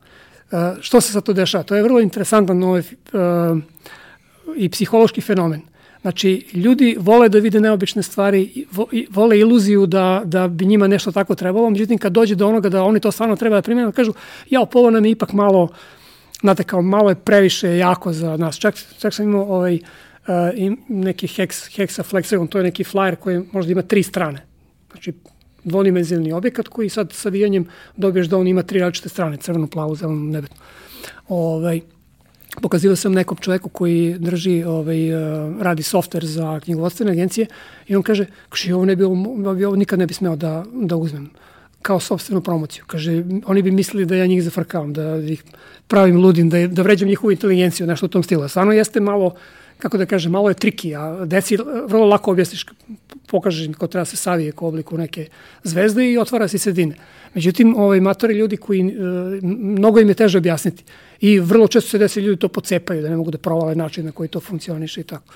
[0.80, 1.64] Što se sad to dešava?
[1.64, 3.58] To je vrlo interesantan ovaj, uh,
[4.56, 5.60] i psihološki fenomen.
[6.02, 8.66] Znači, ljudi vole da vide neobične stvari,
[9.10, 12.82] vole iluziju da, da bi njima nešto tako trebalo, međutim, kad dođe do onoga da
[12.82, 14.12] oni to stvarno treba da primjenu, kažu,
[14.50, 15.68] ja, ovo nam je ipak malo,
[16.40, 18.56] znate, kao malo je previše jako za nas.
[18.56, 19.80] Čak, čak sam imao ovaj, uh,
[20.88, 24.46] neki hex, hexaflexagon, to je neki flyer koji možda ima tri strane.
[24.92, 25.12] Znači,
[25.68, 29.96] dvodimenzionalni objekat koji sad sa vijanjem dobiješ da on ima tri različite strane, crvenu, plavu,
[29.96, 30.56] zelenu, nebetnu.
[31.28, 31.80] Ovaj,
[32.62, 37.46] pokazivao sam nekom čoveku koji drži, ovaj, uh, radi softver za knjigovodstvene agencije
[37.86, 41.30] i on kaže, kaže, ovo, ne bi, ovo nikad ne bi smeo da, da uzmem
[41.82, 42.84] kao sobstvenu promociju.
[42.86, 45.44] Kaže, oni bi mislili da ja njih zafrkavam, da ih
[45.86, 48.48] pravim ludim, da, da vređam njihovu inteligenciju, nešto u tom stilu.
[48.48, 49.34] Stvarno jeste malo,
[49.78, 52.66] kako da kažem, malo je triki, a deci vrlo lako objasniš,
[53.26, 55.28] pokažeš im ko treba se savije ko obliku neke
[55.64, 56.96] zvezde i otvara se sredine.
[57.34, 58.84] Međutim, ovaj, matori ljudi koji, e,
[59.42, 60.84] mnogo im je teže objasniti.
[61.20, 64.12] I vrlo često se desi ljudi to pocepaju, da ne mogu da provale način na
[64.12, 65.34] koji to funkcioniše i tako.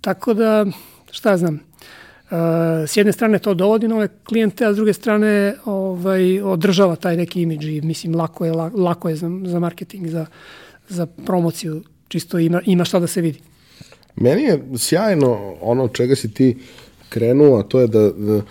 [0.00, 0.66] Tako da,
[1.10, 2.38] šta znam, uh,
[2.86, 7.42] s jedne strane to dovodi nove klijente, a s druge strane ovaj, održava taj neki
[7.42, 10.26] imidž i mislim lako je, lako je za, za marketing, za,
[10.88, 13.40] za promociju, čisto ima, ima šta da se vidi.
[14.16, 16.56] Meni je sjajno ono čega si ti
[17.08, 18.42] krenuo, a to je da, da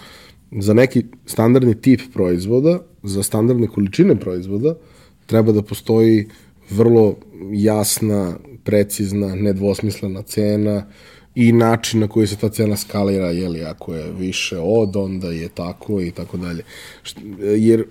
[0.52, 4.76] za neki standardni tip proizvoda, za standardne količine proizvoda,
[5.26, 6.28] treba da postoji
[6.70, 7.16] vrlo
[7.52, 10.86] jasna, precizna, nedvosmislena cena
[11.36, 15.50] i način na koji se ta cena skalira, jeli, ako je više od, onda je
[15.50, 16.64] tako i tako dalje.
[17.58, 17.86] Jer e,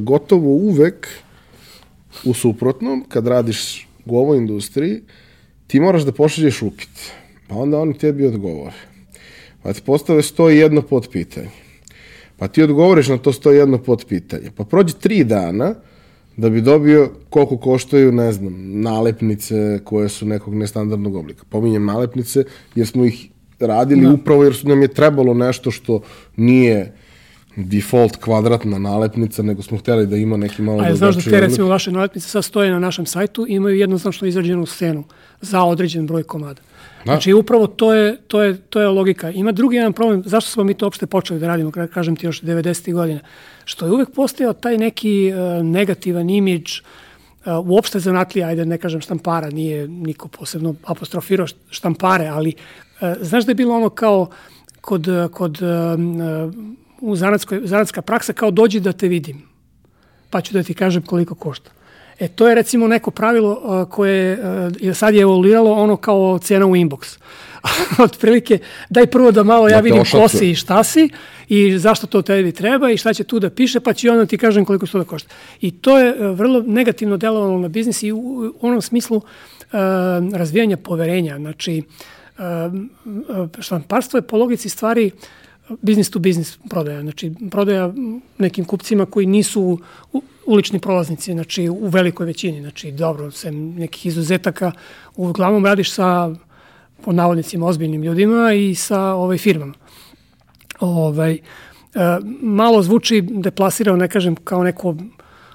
[0.00, 1.08] gotovo uvek
[2.24, 5.00] u suprotnom, kad radiš u ovoj industriji,
[5.66, 7.12] ti moraš da pošalješ upit.
[7.48, 8.76] Pa onda oni tebi odgovore.
[9.62, 11.50] Pa ti postave sto i jedno pod pitanje.
[12.36, 14.50] Pa ti odgovoriš na to sto i jedno pod pitanje.
[14.56, 15.74] Pa prođe tri dana,
[16.36, 21.44] da bi dobio koliko koštaju, ne znam, nalepnice koje su nekog nestandardnog oblika.
[21.48, 23.28] Pominjem nalepnice jer smo ih
[23.60, 24.12] radili da.
[24.12, 26.00] upravo jer su nam je trebalo nešto što
[26.36, 26.92] nije
[27.56, 30.82] default kvadratna nalepnica, nego smo hteli da ima neki malo...
[30.82, 34.28] A znaš da te recimo vaše nalepnice sad stoje na našem sajtu i imaju jednoznačno
[34.28, 35.04] izrađenu scenu
[35.40, 36.60] za određen broj komada.
[37.04, 37.12] Da.
[37.12, 39.30] Znači, upravo to je, to, je, to je logika.
[39.30, 42.42] Ima drugi jedan problem, zašto smo mi to uopšte počeli da radimo, kažem ti još
[42.42, 42.92] 90.
[42.92, 43.20] godina,
[43.64, 49.00] što je uvek postojao taj neki uh, negativan imidž uh, uopšte zanatlija, ajde ne kažem
[49.00, 52.52] štampara, nije niko posebno apostrofirao štampare, ali
[53.00, 54.30] uh, znaš da je bilo ono kao
[54.80, 55.68] kod, kod uh,
[57.06, 59.42] u zanatskoj, zanatska praksa kao dođi da te vidim,
[60.30, 61.70] pa ću da ti kažem koliko košta.
[62.18, 64.38] E, to je recimo neko pravilo uh, koje
[64.82, 67.18] uh, sad je evoluiralo ono kao cena u inbox.
[68.04, 68.58] Otprilike,
[68.90, 71.08] daj prvo da malo ja vidim ko si i šta si
[71.48, 74.38] i zašto to tebi treba i šta će tu da piše, pa ću onda ti
[74.38, 75.34] kažem koliko to da košta.
[75.60, 78.18] I to je uh, vrlo negativno delovalo na biznis i u,
[78.60, 79.22] u onom smislu uh,
[80.32, 81.36] razvijanja poverenja.
[81.36, 81.82] Znači,
[82.38, 82.44] uh,
[83.58, 85.10] štamparstvo je po logici stvari
[85.68, 87.92] business to business prodaja, znači prodaja
[88.38, 89.78] nekim kupcima koji nisu
[90.46, 94.72] ulični prolaznici, znači u velikoj većini, znači dobro, sem nekih izuzetaka,
[95.16, 96.30] uglavnom radiš sa
[97.04, 99.74] po navodnicima ozbiljnim ljudima i sa ovaj firmama.
[100.80, 101.38] Ovaj, e,
[102.40, 104.96] malo zvuči deplasirao, ne kažem, kao neko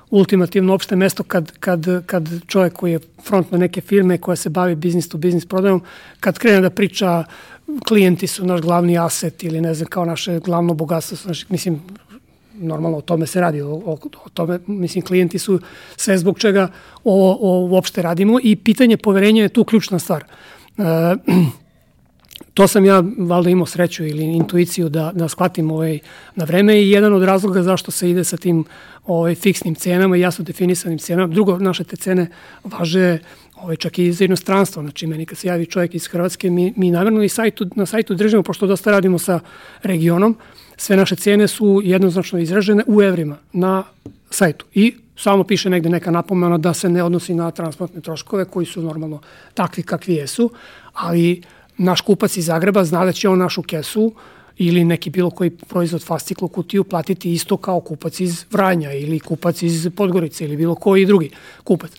[0.10, 4.50] ultimativno opšte mesto kad, kad, kad čovjek koji je front na neke firme koja se
[4.50, 5.82] bavi business to business prodajom,
[6.20, 7.24] kad krene da priča
[7.88, 11.82] klijenti su naš glavni aset ili ne znam, kao naše glavno bogatstvo, znači, mislim,
[12.54, 15.60] normalno o tome se radi, o, o, o tome, mislim, klijenti su
[15.98, 16.68] sve zbog čega
[17.04, 20.24] ovo, ovo uopšte radimo i pitanje poverenja je tu ključna stvar.
[20.78, 20.84] E,
[22.54, 26.00] to sam ja valjda imao sreću ili intuiciju da, da shvatim ovaj,
[26.36, 28.66] na vreme i jedan od razloga zašto se ide sa tim
[29.06, 31.34] ovaj, fiksnim cenama i jasno definisanim cenama.
[31.34, 32.28] Drugo, naše te cene
[32.64, 33.18] važe
[33.62, 34.82] ovaj, čak i za inostranstvo.
[34.82, 38.16] Znači, meni kad se javi čovjek iz Hrvatske, mi, mi namerno i sajtu, na sajtu
[38.16, 39.40] držimo, pošto dosta radimo sa
[39.84, 40.38] regionom,
[40.78, 43.84] sve naše cene su jednoznačno izražene u evrima na
[44.30, 44.66] sajtu.
[44.74, 48.82] I samo piše negde neka napomena da se ne odnosi na transportne troškove koji su
[48.82, 49.22] normalno
[49.54, 50.50] takvi kakvi jesu,
[50.94, 51.42] ali
[51.78, 54.14] naš kupac iz Zagreba zna da će on našu kesu
[54.58, 59.62] ili neki bilo koji proizvod fasciklu kutiju platiti isto kao kupac iz Vranja ili kupac
[59.62, 61.32] iz Podgorice ili bilo koji drugi
[61.64, 61.92] kupac.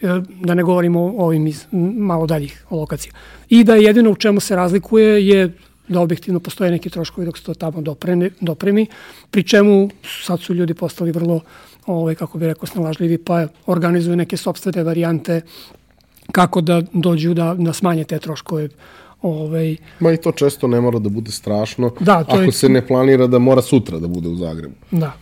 [0.00, 0.06] E,
[0.40, 3.12] da ne govorimo o ovim iz malo daljih lokacija.
[3.48, 5.52] I da jedino u čemu se razlikuje je
[5.88, 8.86] da objektivno postoje neki troškovi dok se to tamo dopremi, dopremi
[9.30, 9.88] pri čemu
[10.24, 11.40] sad su ljudi postali vrlo,
[11.86, 15.40] ovaj, kako bi rekao, snalažljivi, pa organizuju neke sobstvene varijante
[16.32, 18.68] kako da dođu da, da smanje te troškove
[19.22, 22.68] Ovaj, Ma i to često ne mora da bude strašno, Da, to ako je- se
[22.68, 24.74] ne planira da mora sutra da bude u Zagrebu.
[24.90, 25.12] Da, da.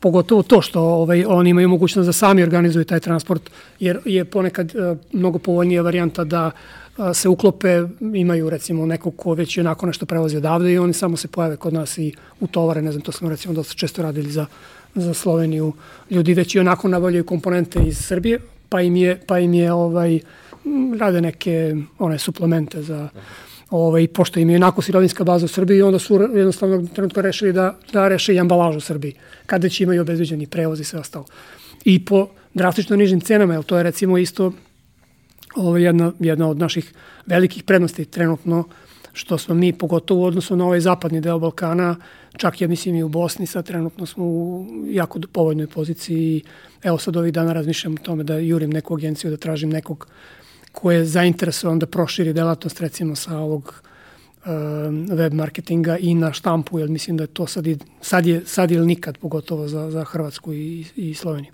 [0.00, 4.76] Pogotovo to što ovaj, oni imaju mogućnost da sami organizuju taj transport, jer je ponekad
[4.76, 9.86] e, mnogo povoljnija varijanta da e, se uklope, imaju recimo nekog ko već i onako
[9.86, 13.12] nešto prevozi odavde i oni samo se pojave kod nas i utovare, ne znam, to
[13.12, 14.46] smo recimo dosta često radili za,
[14.94, 15.72] za Sloveniju.
[16.10, 20.20] Ljudi već i onako nabavljaju komponente iz Srbije, pa im je, pa im je ovaj,
[20.98, 23.08] rade neke one suplemente za
[23.70, 27.78] ovaj, pošto im je onako sirovinska baza u Srbiji, onda su jednostavno trenutno rešili da,
[27.92, 29.14] da reše i ambalažu u Srbiji,
[29.46, 31.24] kada će imaju obezbeđeni prevoz i sve ostalo.
[31.84, 34.52] I po drastično nižim cenama, jer to je recimo isto
[35.56, 36.92] ovaj, jedna, jedna od naših
[37.26, 38.64] velikih prednosti trenutno,
[39.12, 41.96] što smo mi, pogotovo u odnosu na ovaj zapadni deo Balkana,
[42.36, 46.42] čak ja mislim i u Bosni, sad trenutno smo u jako povoljnoj poziciji.
[46.82, 50.06] Evo sad ovih dana razmišljam o tome da jurim neku agenciju, da tražim nekog
[50.72, 53.82] ko je zainteresovan da proširi delatnost recimo sa ovog
[54.46, 58.42] um, web marketinga i na štampu, jer mislim da je to sad, i, sad, je,
[58.46, 61.52] sad ili nikad, pogotovo za, za Hrvatsku i, i Sloveniju.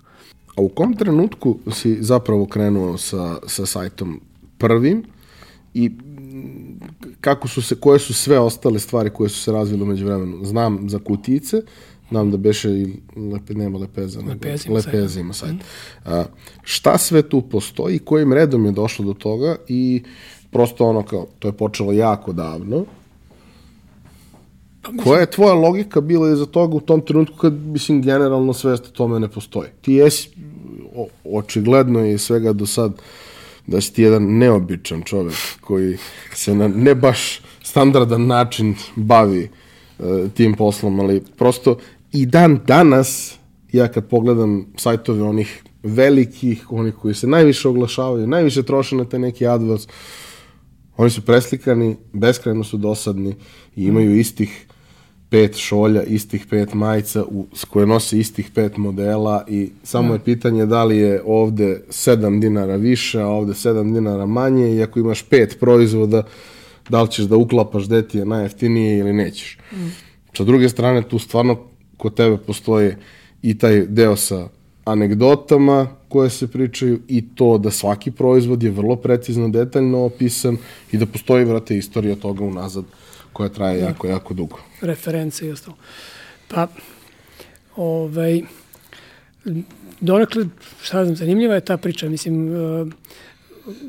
[0.55, 4.21] A u kom trenutku si zapravo krenuo sa, sa sajtom
[4.57, 5.03] prvim
[5.73, 5.91] i
[7.21, 10.45] kako su se, koje su sve ostale stvari koje su se razvile umeđu vremenu?
[10.45, 11.61] Znam za kutice,
[12.09, 12.87] znam da beše i
[13.33, 15.55] lepe, nema lepeza, Lepeza lepeza ima sajt.
[16.05, 16.23] A,
[16.63, 20.03] šta sve tu postoji kojim redom je došlo do toga i
[20.51, 22.85] prosto ono kao, to je počelo jako davno,
[25.03, 28.91] Koja je tvoja logika bila iza toga u tom trenutku kad, mislim, generalno svest o
[28.91, 29.69] tome ne postoji?
[29.81, 30.29] Ti jesi,
[30.95, 33.01] o, očigledno je svega do sad,
[33.67, 35.97] da si ti jedan neobičan čovek koji
[36.33, 39.49] se na ne baš standardan način bavi
[39.99, 41.77] uh, tim poslom, ali prosto
[42.11, 43.35] i dan danas
[43.71, 49.19] ja kad pogledam sajtove onih velikih, onih koji se najviše oglašavaju, najviše troše na te
[49.19, 49.87] neki AdWords,
[50.97, 53.35] Oni su preslikani, beskrajno su dosadni
[53.75, 54.67] i imaju istih
[55.29, 60.19] pet šolja, istih pet majica u, s koje nose istih pet modela i samo je
[60.19, 64.99] pitanje da li je ovde 7 dinara više, a ovde 7 dinara manje i ako
[64.99, 66.23] imaš pet proizvoda,
[66.89, 69.57] da li ćeš da uklapaš gde ti je najjeftinije ili nećeš.
[69.71, 69.87] Mm.
[70.33, 71.59] Sa druge strane, tu stvarno
[71.97, 72.97] kod tebe postoje
[73.41, 74.47] i taj deo sa
[74.85, 80.57] anegdotama koje se pričaju i to da svaki proizvod je vrlo precizno, detaljno opisan
[80.91, 82.85] i da postoji, vrate, istorija toga unazad
[83.33, 84.57] koja traje jako, jako dugo.
[84.81, 85.77] reference i ostalo.
[86.47, 86.67] Pa,
[87.75, 88.41] ovaj,
[89.99, 90.45] donekle,
[90.81, 92.85] šta znam, zanimljiva je ta priča, mislim, e,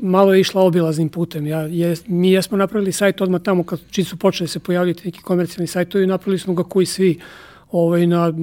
[0.01, 1.47] malo je išla obilaznim putem.
[1.47, 5.21] Ja, je, mi jesmo napravili sajt odmah tamo kad čim su počeli se pojavljati neki
[5.21, 7.19] komercijalni sajtovi, napravili smo ga koji svi
[7.71, 8.33] ovaj, na,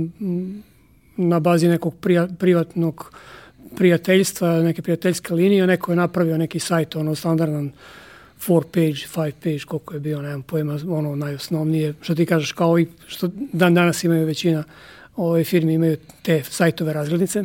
[1.17, 3.13] na bazi nekog prija, privatnog
[3.77, 7.73] prijateljstva, neke prijateljske linije, neko je napravio neki sajt, ono standardan
[8.39, 12.79] four page, five page, koliko je bio, nemam pojma, ono najosnovnije, što ti kažeš, kao
[12.79, 14.65] i što dan danas imaju većina
[15.17, 17.45] ove firme imaju te sajtove razglednice.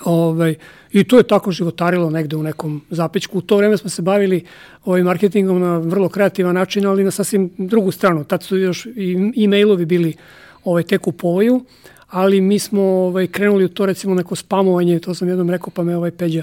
[0.00, 0.54] Ovaj,
[0.92, 3.38] I to je tako životarilo negde u nekom zapećku.
[3.38, 4.44] U to vreme smo se bavili
[4.84, 8.24] ovaj, marketingom na vrlo kreativan način, ali na sasvim drugu stranu.
[8.24, 10.14] Tad su još i e-mailovi bili
[10.64, 11.64] ovaj, tek u povoju,
[12.08, 15.82] ali mi smo ovaj, krenuli u to recimo neko spamovanje, to sam jednom rekao pa
[15.82, 16.42] me ovaj Peđa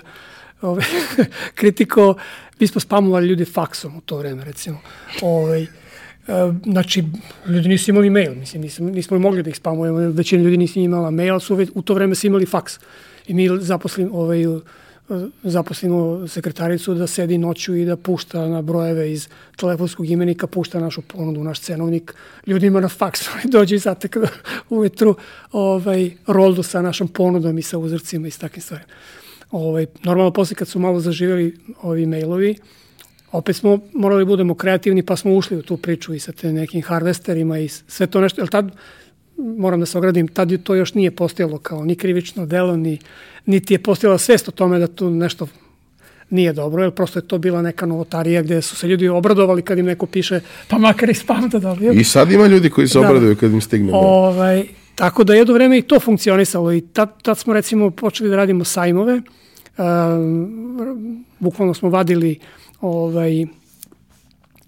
[0.62, 0.86] ovaj,
[1.60, 2.16] kritiko,
[2.60, 4.78] mi smo spamovali ljude faksom u to vreme recimo.
[5.22, 5.68] Ovaj,
[6.28, 7.04] E, znači,
[7.48, 11.12] ljudi nisu imali mail, mislim, nismo, nismo mogli da ih spamujemo, većina ljudi nisu imala
[11.12, 12.80] mail, su u to vreme su imali faks.
[13.28, 14.46] I mi zaposlim, ovaj,
[15.44, 21.02] zaposlimo sekretaricu da sedi noću i da pušta na brojeve iz telefonskog imenika, pušta našu
[21.02, 22.14] ponudu, naš cenovnik
[22.48, 24.28] ljudima na faksu i dođe i zatekne
[24.70, 25.16] uvetru
[25.52, 28.88] ovaj, roldu sa našom ponudom i sa uzorcima i s takvim stvarima.
[29.52, 32.56] Ovaj, normalno, posle kad su malo zaživjeli ovi mailovi,
[33.32, 36.54] opet smo morali da budemo kreativni, pa smo ušli u tu priču i sa te
[36.54, 38.72] nekim harvesterima i sve to nešto, jer tad,
[39.58, 42.98] moram da se ogradim, tad to još nije postojalo kao ni krivično delo, ni,
[43.46, 45.48] niti je postojala svest o tome da tu nešto
[46.30, 49.78] nije dobro, jer prosto je to bila neka novotarija gde su se ljudi obradovali kad
[49.78, 51.92] im neko piše, pa makar i spam da dobiju.
[51.94, 53.08] I sad ima ljudi koji se Da.
[53.10, 53.92] obraduju kad im stigne.
[53.92, 54.04] mail.
[54.06, 54.64] Ovaj,
[54.96, 58.36] tako da je jedno vreme i to funkcionisalo i tad, tad smo recimo počeli da
[58.36, 59.22] radimo sajmove,
[59.78, 62.40] um, bukvalno smo vadili
[62.82, 63.46] ovaj,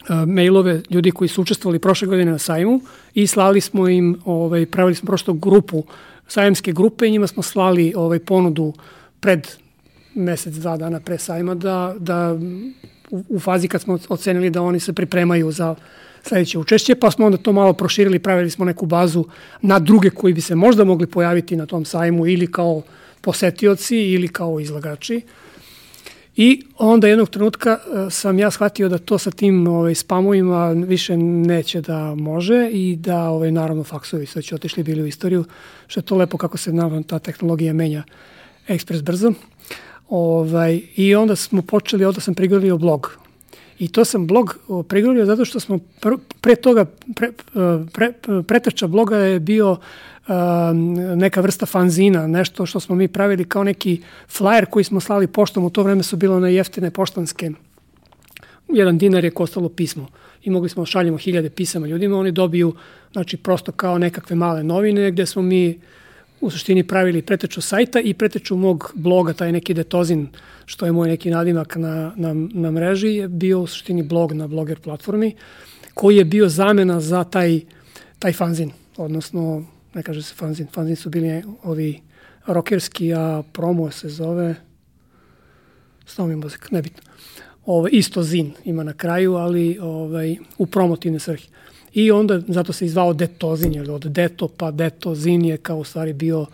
[0.07, 2.81] a, mailove ljudi koji su učestvovali prošle godine na sajmu
[3.13, 5.83] i slali smo im, ovaj, pravili smo prosto grupu,
[6.27, 8.73] sajamske grupe i njima smo slali ovaj, ponudu
[9.19, 9.47] pred
[10.15, 12.33] mesec, dva dana pre sajma da, da
[13.11, 15.75] u, u fazi kad smo ocenili da oni se pripremaju za
[16.23, 19.25] sledeće učešće, pa smo onda to malo proširili, pravili smo neku bazu
[19.61, 22.81] na druge koji bi se možda mogli pojaviti na tom sajmu ili kao
[23.21, 25.21] posetioci ili kao izlagači.
[26.35, 31.17] I onda jednog trenutka e, sam ja shvatio da to sa tim ovaj, spamovima više
[31.17, 35.45] neće da može i da ovaj, naravno faksovi su već otišli bili u istoriju,
[35.87, 38.03] što je to lepo kako se naravno ta tehnologija menja
[38.67, 39.33] ekspres brzo.
[40.09, 43.17] Ovaj, I onda smo počeli, onda sam priglavio blog.
[43.79, 44.57] I to sam blog
[44.87, 46.09] priglavio zato što smo pr,
[46.41, 47.31] pre toga, pre,
[47.93, 48.13] pre,
[48.47, 49.77] preteča bloga je bio
[51.15, 54.01] neka vrsta fanzina, nešto što smo mi pravili kao neki
[54.37, 57.51] flyer koji smo slali poštom, u to vreme su bilo na jeftine poštanske.
[58.67, 60.07] Jedan dinar je kostalo pismo
[60.43, 62.75] i mogli smo da šaljemo hiljade pisama ljudima, oni dobiju,
[63.11, 65.79] znači, prosto kao nekakve male novine gde smo mi
[66.41, 70.27] u suštini pravili preteču sajta i preteču mog bloga, taj neki detozin,
[70.65, 74.47] što je moj neki nadimak na, na, na mreži, je bio u suštini blog na
[74.47, 75.35] bloger platformi,
[75.93, 77.59] koji je bio zamena za taj,
[78.19, 82.01] taj fanzin, odnosno ne kaže se fanzin, fanzin su bili ovi
[82.47, 84.55] rokerski, a promo se zove,
[86.05, 87.03] stav mi muzik, nebitno.
[87.65, 91.47] Ove, isto zin ima na kraju, ali ovaj, u promotivne svrhe.
[91.93, 96.13] I onda, zato se izvao detozin, jer od deto pa detozin je kao u stvari
[96.13, 96.47] bio uh,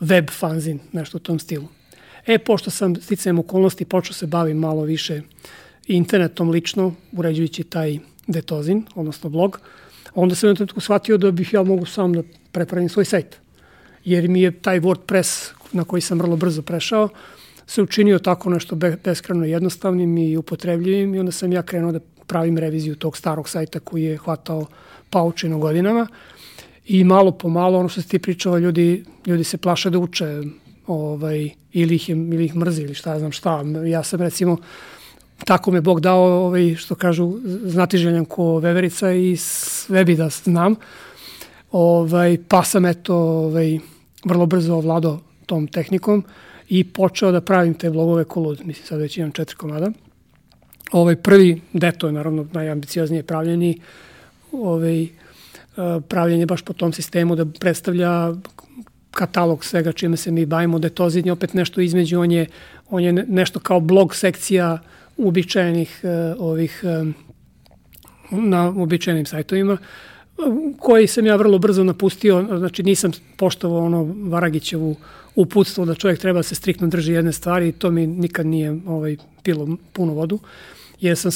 [0.00, 1.68] web fanzin, nešto u tom stilu.
[2.26, 5.22] E, pošto sam sticajem okolnosti počeo se bavim malo više
[5.86, 9.81] internetom lično, uređujući taj detozin, odnosno blog, uh,
[10.14, 13.36] onda sam na trenutku shvatio da bih ja mogu sam da prepravim svoj sajt.
[14.04, 17.08] Jer mi je taj WordPress na koji sam vrlo brzo prešao
[17.66, 22.58] se učinio tako nešto beskreno jednostavnim i upotrebljivim i onda sam ja krenuo da pravim
[22.58, 24.66] reviziju tog starog sajta koji je hvatao
[25.10, 26.06] paučinu godinama
[26.86, 30.42] i malo po malo, ono što si ti pričao, ljudi, ljudi se plaše da uče
[30.86, 33.64] ovaj, ili, ih ili ih mrzi ili šta znam šta.
[33.86, 34.56] Ja sam recimo
[35.44, 40.74] tako me Bog dao, ovaj, što kažu, znatiželjan ko veverica i sve bi da znam.
[41.72, 43.78] Ovaj, pa sam eto ovaj,
[44.24, 46.24] vrlo brzo ovladao tom tehnikom
[46.68, 48.60] i počeo da pravim te vlogove kolud.
[48.64, 49.90] Mislim, sad već imam četiri komada.
[50.92, 53.80] Ovaj prvi, deto je naravno najambicioznije pravljeni,
[54.52, 55.06] ovaj,
[56.08, 58.32] pravljenje baš po tom sistemu da predstavlja
[59.10, 62.46] katalog svega čime se mi bavimo, da je to zidnje opet nešto između, on je,
[62.90, 67.14] on je nešto kao blog sekcija uh, uobičajenih uh, ovih um,
[68.30, 69.78] na uobičajenim sajtovima
[70.78, 74.96] koji sam ja vrlo brzo napustio, znači nisam poštovao ono Varagićevu
[75.34, 78.80] uputstvo da čovjek treba da se striktno drži jedne stvari i to mi nikad nije
[78.86, 80.38] ovaj, pilo puno vodu,
[81.00, 81.30] jer sam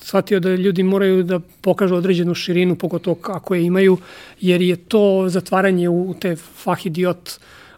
[0.00, 3.98] shvatio da ljudi moraju da pokažu određenu širinu, pogotovo ako je imaju,
[4.40, 7.30] jer je to zatvaranje u te fah idiot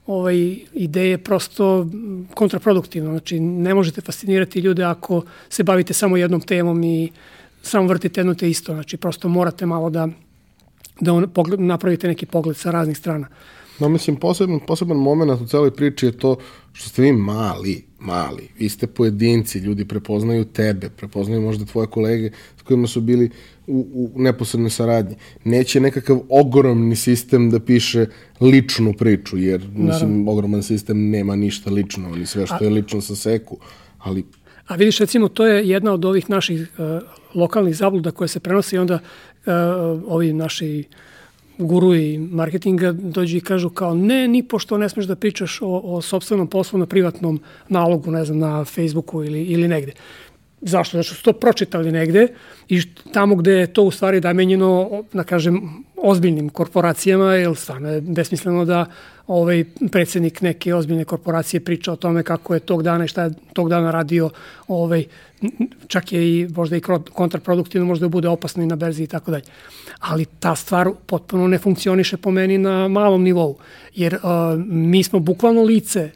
[0.07, 1.87] ovaj, ideje prosto
[2.35, 3.11] kontraproduktivno.
[3.11, 7.11] Znači, ne možete fascinirati ljude ako se bavite samo jednom temom i
[7.63, 8.73] samo vrtite jedno te isto.
[8.73, 10.09] Znači, prosto morate malo da,
[11.01, 13.29] da on, pogled, napravite neki pogled sa raznih strana.
[13.79, 16.37] No, mislim, poseban, poseban moment u celoj priči je to
[16.73, 18.49] što ste vi mali, mali.
[18.59, 23.31] Vi ste pojedinci, ljudi prepoznaju tebe, prepoznaju možda tvoje kolege s kojima su bili
[23.67, 25.17] u, u neposrednoj saradnji.
[25.45, 28.07] Neće nekakav ogromni sistem da piše
[28.41, 29.87] ličnu priču, jer, Naravno.
[29.87, 33.59] mislim, ogroman sistem nema ništa lično, oni sve što A, je lično sa seku,
[33.99, 34.25] ali...
[34.67, 37.03] A vidiš, recimo, to je jedna od ovih naših uh,
[37.35, 39.53] lokalnih zabluda koje se prenosi i onda uh,
[40.07, 41.12] ovi naši guru
[41.59, 46.01] i marketinga dođu i kažu kao ne, ni pošto ne smeš da pričaš o, o
[46.03, 49.93] sobstvenom poslu na privatnom nalogu, ne znam, na Facebooku ili, ili negde.
[50.63, 50.97] Zašto?
[50.97, 52.29] Zato što su to pročitali negde
[52.69, 52.83] i
[53.13, 58.65] tamo gde je to u stvari namenjeno, da kažem, ozbiljnim korporacijama, jer stvarno je besmisleno
[58.65, 58.87] da
[59.27, 63.31] ovaj predsednik neke ozbiljne korporacije priča o tome kako je tog dana i šta je
[63.53, 64.31] tog dana radio,
[64.69, 65.05] ovaj,
[65.87, 66.81] čak je i možda i
[67.13, 69.45] kontraproduktivno, možda bude opasno i na berzi i tako dalje.
[69.99, 73.59] Ali ta stvar potpuno ne funkcioniše po meni na malom nivou,
[73.95, 74.21] jer uh,
[74.67, 76.11] mi smo bukvalno lice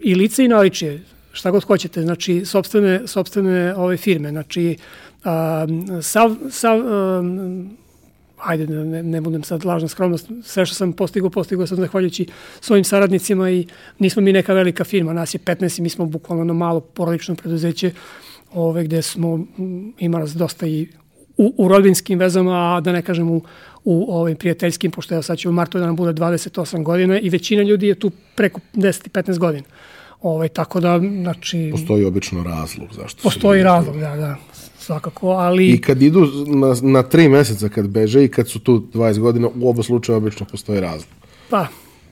[0.00, 1.02] i lice i naličije
[1.38, 4.76] šta god hoćete, znači sobstvene, sobstvene ove firme, znači
[5.24, 5.66] a,
[6.02, 7.22] sav, sav a,
[8.38, 12.26] ajde, ne, ne budem sad lažna skromnost, sve što sam postigao, postigao sam zahvaljujući
[12.60, 13.66] svojim saradnicima i
[13.98, 17.92] nismo mi neka velika firma, nas je 15 i mi smo bukvalno malo porodično preduzeće
[18.52, 19.46] ove, gde smo
[19.98, 20.88] imali dosta i
[21.36, 23.42] u, u rodinskim vezama, a da ne kažem u,
[23.84, 27.30] u ovim prijateljskim, pošto ja sad ću u martu da nam bude 28 godina i
[27.30, 29.64] većina ljudi je tu preko 10 i 15 godina.
[30.22, 31.68] Ovaj, tako da, znači...
[31.72, 34.36] Postoji obično razlog zašto Postoji razlog, da, da,
[34.78, 35.68] svakako, ali...
[35.68, 39.48] I kad idu na, na tri meseca kad beže i kad su tu 20 godina,
[39.60, 41.08] u oba slučaja obično postoji razlog.
[41.50, 41.66] Pa,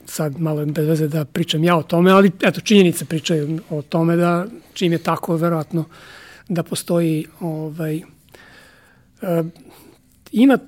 [0.07, 3.83] sad malo je bez veze da pričam ja o tome, ali eto, činjenice pričaju o
[3.83, 5.85] tome da čim je tako, verovatno,
[6.49, 8.01] da postoji ovaj,
[10.33, 10.59] ima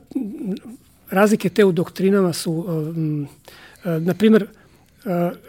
[1.10, 3.28] razlike te u doktrinama su, um,
[3.84, 4.46] na primjer,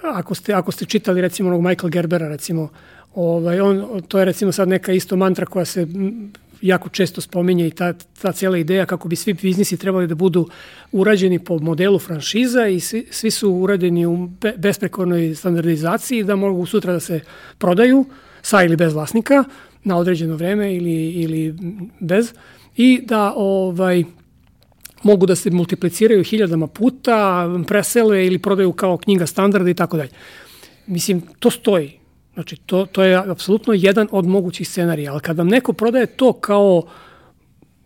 [0.03, 2.69] ako ste, ako ste čitali recimo onog Michael Gerbera, recimo,
[3.15, 5.87] ovaj, on, to je recimo sad neka isto mantra koja se
[6.61, 10.49] jako često spominje i ta, ta cijela ideja kako bi svi biznisi trebali da budu
[10.91, 16.65] urađeni po modelu franšiza i svi, svi su urađeni u be, besprekornoj standardizaciji da mogu
[16.65, 17.19] sutra da se
[17.57, 18.05] prodaju
[18.41, 19.43] sa ili bez vlasnika
[19.83, 21.55] na određeno vreme ili, ili
[21.99, 22.33] bez
[22.75, 24.03] i da ovaj
[25.03, 30.09] mogu da se multipliciraju hiljadama puta, presele ili prodaju kao knjiga standarda i tako dalje.
[30.87, 31.99] Mislim, to stoji.
[32.33, 36.33] Znači, to, to je apsolutno jedan od mogućih scenarija, ali kad vam neko prodaje to
[36.33, 36.83] kao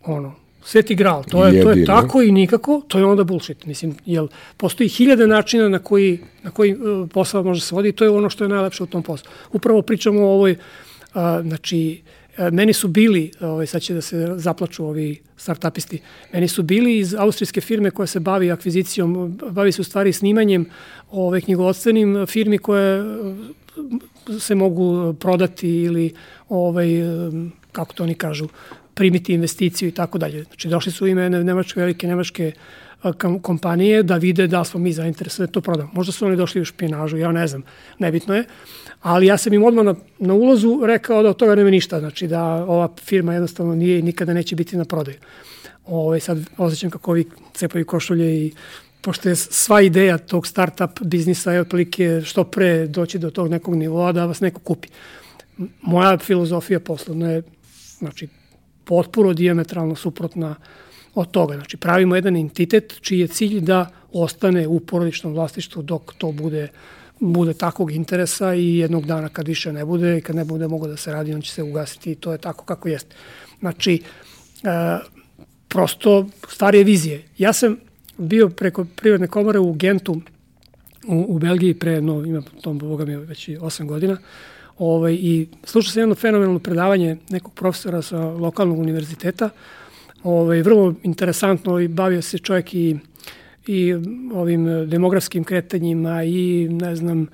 [0.04, 0.34] ono,
[0.64, 3.66] sveti gral, to je, to je tako i nikako, to je onda bullshit.
[3.66, 7.92] Mislim, jel, postoji hiljade načina na koji, na koji uh, posao može se vodi i
[7.92, 9.30] to je ono što je najlepše u tom poslu.
[9.52, 14.32] Upravo pričamo o ovoj, uh, znači, uh, meni su bili, ovaj, sad će da se
[14.36, 16.00] zaplaču ovi startupisti,
[16.32, 20.66] meni su bili iz austrijske firme koja se bavi akvizicijom, bavi se u stvari snimanjem
[21.10, 23.04] ove knjigovodstvenim firmi koje
[24.40, 26.12] se mogu prodati ili
[26.48, 26.88] ovaj,
[27.72, 28.48] kako to oni kažu,
[28.94, 30.44] primiti investiciju i tako dalje.
[30.44, 32.52] Znači došli su ime nemačke, velike nemačke
[33.42, 35.90] kompanije da vide da smo mi zainteresovani da to prodamo.
[35.92, 37.62] Možda su oni došli u špinažu, ja ne znam,
[37.98, 38.44] nebitno je.
[39.02, 42.26] Ali ja sam im odmah na, na ulazu rekao da od toga nema ništa, znači
[42.26, 45.16] da ova firma jednostavno nije i nikada neće biti na prodaju.
[45.86, 47.24] Ove, ovaj, sad osjećam kako ovi
[47.54, 48.52] cepaju košulje i
[49.00, 53.74] pošto je sva ideja tog startup biznisa je otprilike što pre doći do tog nekog
[53.74, 54.88] nivoa da vas neko kupi.
[55.82, 57.42] Moja filozofija poslovna je
[57.98, 58.28] znači,
[58.84, 60.54] potpuno diametralno suprotna
[61.14, 61.54] od toga.
[61.54, 66.68] Znači, pravimo jedan entitet čiji je cilj da ostane u porodičnom vlastištvu dok to bude
[67.20, 70.86] bude takvog interesa i jednog dana kad više ne bude i kad ne bude mogo
[70.86, 73.16] da se radi, on će se ugasiti i to je tako kako jeste.
[73.60, 74.02] Znači,
[74.62, 74.98] e,
[75.68, 77.22] prosto stvar je vizije.
[77.38, 77.76] Ja sam
[78.18, 80.20] bio preko prirodne komore u Gentu
[81.06, 84.16] u, u Belgiji pre, no, ima tom, boga mi već i 8 godina,
[84.78, 89.50] ovaj, i slušao sam jedno fenomenalno predavanje nekog profesora sa lokalnog univerziteta,
[90.24, 92.96] ovaj, vrlo interesantno i bavio se čovjek i,
[93.66, 93.94] i
[94.34, 97.26] ovim demografskim kretanjima i, ne znam,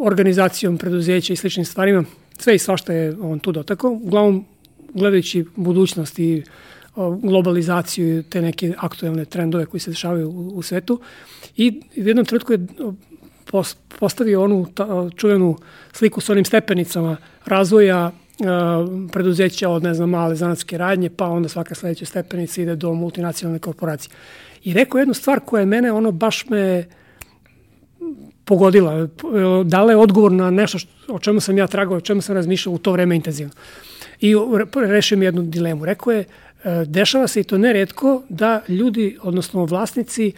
[0.00, 2.04] organizacijom preduzeća i sličnim stvarima.
[2.38, 3.90] Sve i svašta je on tu dotakao.
[3.90, 4.44] Uglavnom,
[4.94, 6.42] gledajući budućnost i
[7.22, 11.00] globalizaciju te neke aktuelne trendove koji se dešavaju u, u svetu.
[11.56, 12.66] I u jednom trenutku je
[13.98, 15.56] postavio onu ta, čuvenu
[15.92, 17.16] sliku sa onim stepenicama
[17.46, 18.12] razvoja
[19.12, 23.58] preduzeća od, ne znam, male zanatske radnje, pa onda svaka sledeća stepenica ide do multinacionalne
[23.58, 24.10] korporacije.
[24.64, 26.84] I rekao jednu stvar koja je mene, ono, baš me
[28.44, 29.08] pogodila.
[29.64, 32.74] Dala je odgovor na nešto što, o čemu sam ja tragao, o čemu sam razmišljao
[32.74, 33.52] u to vreme intenzivno.
[34.20, 34.34] I
[34.74, 35.84] rešio mi jednu dilemu.
[35.84, 36.24] Rekao je,
[36.64, 40.32] E, dešava se i to neretko da ljudi, odnosno vlasnici, e,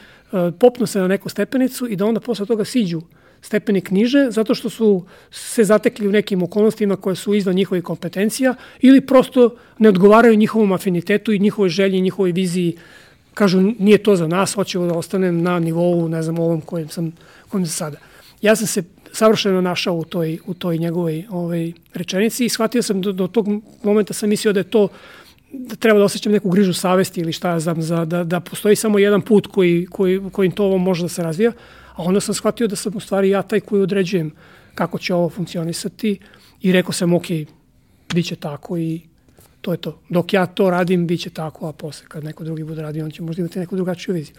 [0.58, 3.02] popnu se na neku stepenicu i da onda posle toga siđu
[3.46, 8.54] stepenik niže, zato što su se zatekli u nekim okolnostima koje su izvan njihovih kompetencija
[8.80, 12.76] ili prosto ne odgovaraju njihovom afinitetu i njihovoj želji njihovoj viziji.
[13.34, 17.12] Kažu, nije to za nas, hoćemo da ostanem na nivou, ne znam, ovom kojem sam,
[17.48, 17.98] kojem sam sada.
[18.42, 18.82] Ja sam se
[19.12, 23.46] savršeno našao u toj, u toj njegovoj ovaj, rečenici i shvatio sam do, do tog
[23.82, 24.88] momenta sam mislio da je to
[25.52, 28.76] da treba da osjećam neku grižu savesti ili šta ja znam, za, da, da postoji
[28.76, 31.52] samo jedan put koji, koji, kojim to ovo može da se razvija,
[31.96, 34.30] a onda sam shvatio da sam u stvari ja taj koji određujem
[34.74, 36.18] kako će ovo funkcionisati
[36.62, 37.26] i rekao sam, ok,
[38.14, 39.00] bit će tako i
[39.60, 40.00] to je to.
[40.08, 43.10] Dok ja to radim, bit će tako, a posle kad neko drugi bude radio, on
[43.10, 44.36] će možda imati neku drugačiju viziju.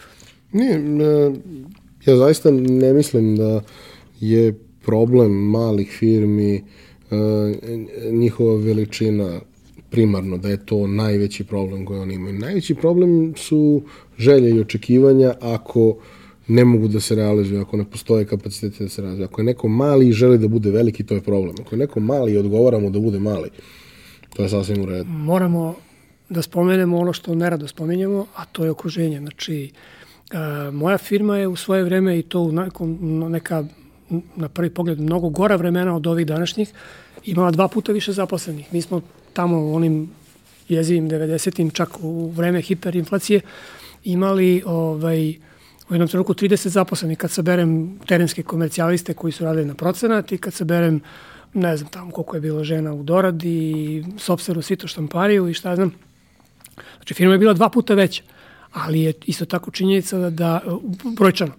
[0.51, 0.81] Nije,
[2.05, 3.61] ja zaista ne mislim da
[4.19, 4.53] je
[4.85, 6.63] problem malih firmi e,
[8.11, 9.39] njihova veličina
[9.89, 12.39] primarno da je to najveći problem koji oni imaju.
[12.39, 13.81] Najveći problem su
[14.17, 15.97] želje i očekivanja ako
[16.47, 19.25] ne mogu da se realizuju, ako ne postoje kapacitete da se realizuju.
[19.25, 21.55] Ako je neko mali i želi da bude veliki, to je problem.
[21.61, 23.49] Ako je neko mali i odgovaramo da bude mali,
[24.35, 25.09] to je sasvim u redu.
[25.09, 25.75] Moramo
[26.29, 29.19] da spomenemo ono što nerado spomenjamo, a to je okruženje.
[29.19, 29.71] Znači,
[30.33, 32.97] a, moja firma je u svoje vreme i to u nekom,
[33.31, 33.63] neka
[34.35, 36.69] na prvi pogled mnogo gora vremena od ovih današnjih,
[37.25, 38.73] imala dva puta više zaposlenih.
[38.73, 39.01] Mi smo
[39.33, 40.09] tamo u onim
[40.69, 43.41] jezivim 90-im, čak u vreme hiperinflacije,
[44.03, 45.33] imali ovaj,
[45.89, 50.37] u jednom trenutku 30 zaposlenih kad saberem terenske komercijaliste koji su radili na procenat i
[50.37, 51.01] kad saberem
[51.53, 55.75] ne znam tamo koliko je bilo žena u doradi i sobstvenu sito štampariju i šta
[55.75, 55.93] znam.
[56.95, 58.23] Znači firma je bila dva puta veća,
[58.71, 60.61] ali je isto tako činjenica da, da
[61.17, 61.53] brojčano,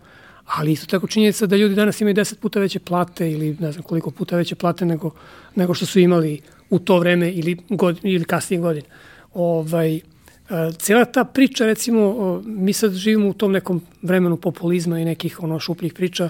[0.47, 3.83] ali isto tako činjenica da ljudi danas imaju 10 puta veće plate ili ne znam
[3.83, 5.11] koliko puta veće plate nego,
[5.55, 8.87] nego što su imali u to vreme ili, god, ili kasnije godine.
[9.35, 10.01] Ovaj,
[10.79, 15.61] Cijela ta priča, recimo, mi sad živimo u tom nekom vremenu populizma i nekih ono
[15.61, 16.29] šupljih priča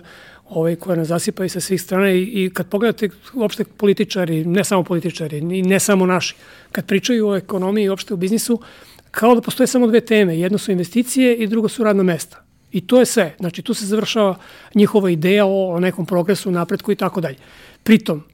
[0.49, 4.83] ovaj, koja nas zasipaju sa svih strana i, i kad pogledate uopšte političari, ne samo
[4.83, 6.35] političari, i ne samo naši,
[6.73, 8.61] kad pričaju o ekonomiji i uopšte o biznisu,
[9.11, 10.39] kao da postoje samo dve teme.
[10.39, 12.45] Jedno su investicije i drugo su radna mesta.
[12.73, 13.35] I to je sve.
[13.39, 14.37] Znači, tu se završava
[14.75, 17.37] njihova ideja o, o nekom progresu, napretku i tako dalje.
[17.83, 18.25] Pritom,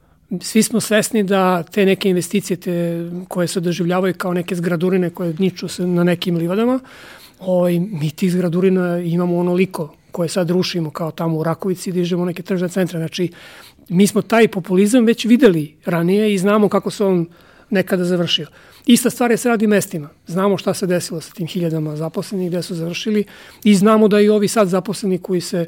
[0.41, 5.35] svi smo svesni da te neke investicije te, koje se doživljavaju kao neke zgradurine koje
[5.39, 6.79] niču se na nekim livadama,
[7.39, 12.25] ovaj, mi tih zgradurina imamo onoliko koje sad rušimo kao tamo u Rakovici i dižemo
[12.25, 12.99] neke tržne centre.
[12.99, 13.31] Znači,
[13.89, 17.27] mi smo taj populizam već videli ranije i znamo kako se on
[17.69, 18.47] nekada završio.
[18.85, 20.09] Ista stvar je s radnim mestima.
[20.27, 23.23] Znamo šta se desilo sa tim hiljadama zaposlenih, gde su završili
[23.63, 25.65] i znamo da i ovi sad zaposleni koji se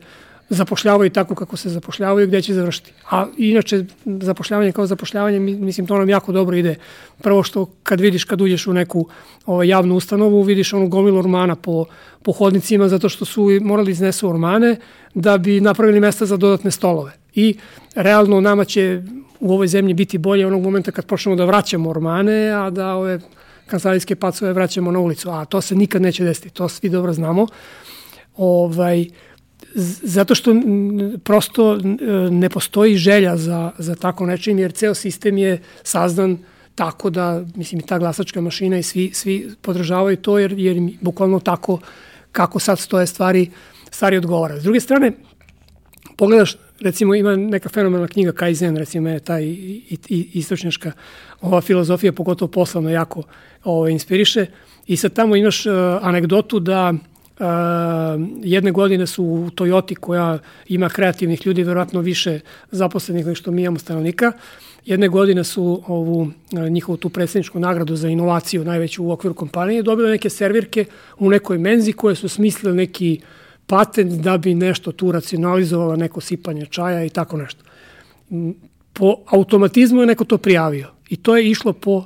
[0.50, 2.94] zapošljavaju tako kako se zapošljavaju, gde će završiti.
[3.10, 6.76] A inače, zapošljavanje kao zapošljavanje, mislim, to nam jako dobro ide.
[7.22, 9.08] Prvo što kad vidiš, kad uđeš u neku
[9.46, 11.86] ovaj, javnu ustanovu, vidiš onu gomilu ormana po,
[12.24, 14.76] po hodnicima, zato što su morali iznesu ormane
[15.14, 17.12] da bi napravili mesta za dodatne stolove.
[17.36, 17.56] I
[17.96, 19.04] realno nama će
[19.40, 23.20] u ovoj zemlji biti bolje onog momenta kad počnemo da vraćamo ormane, a da ove
[23.68, 25.30] kancelarijske pacove vraćamo na ulicu.
[25.30, 27.48] A to se nikad neće desiti, to svi dobro znamo.
[28.38, 29.06] Ovaj,
[30.04, 30.56] zato što
[31.24, 31.80] prosto
[32.32, 36.38] ne postoji želja za, za tako nečim, jer ceo sistem je sazdan
[36.76, 41.40] tako da, mislim, i ta glasačka mašina i svi, svi podržavaju to, jer, jer bukvalno
[41.40, 41.80] tako
[42.32, 43.50] kako sad stoje stvari,
[43.92, 44.60] stvari odgovara.
[44.60, 45.12] S druge strane,
[46.18, 50.92] pogledaš, recimo ima neka fenomenalna knjiga Kaizen, recimo je taj i, i, istočnjaška
[51.42, 53.20] ova filozofija, pogotovo poslovno jako
[53.64, 54.46] ovo, ovaj, inspiriše
[54.88, 57.17] i sad tamo imaš uh, anegdotu da Uh,
[58.44, 62.40] jedne godine su u Toyoti koja ima kreativnih ljudi, verovatno više
[62.72, 64.32] zaposlenih nego što mi imamo stanovnika.
[64.86, 69.84] Jedne godine su ovu uh, njihovu tu predsedničku nagradu za inovaciju najveću u okviru kompanije
[69.84, 70.86] dobile neke servirke
[71.20, 73.22] u nekoj menzi koje su smislile neki
[73.66, 77.64] patent da bi nešto tu racionalizovala, neko sipanje čaja i tako nešto.
[78.94, 82.06] Po automatizmu je neko to prijavio i to je išlo po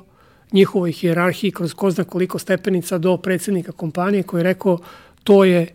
[0.52, 4.78] njihovoj hijerarhiji kroz ko zna koliko stepenica do predsednika kompanije koji je rekao
[5.24, 5.66] to je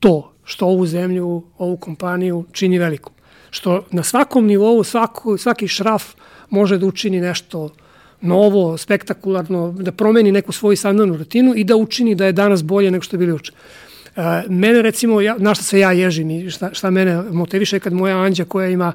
[0.00, 3.12] to što ovu zemlju, ovu kompaniju čini velikom.
[3.50, 6.04] Što na svakom nivou, svako, svaki šraf
[6.50, 7.70] može da učini nešto
[8.20, 12.90] novo, spektakularno, da promeni neku svoju standardnu rutinu i da učini da je danas bolje
[12.90, 13.52] nego što je bili uče.
[13.52, 17.92] Uh, mene recimo, ja, na šta se ja ježim i šta, šta mene motiviše kad
[17.92, 18.92] moja Anđa koja ima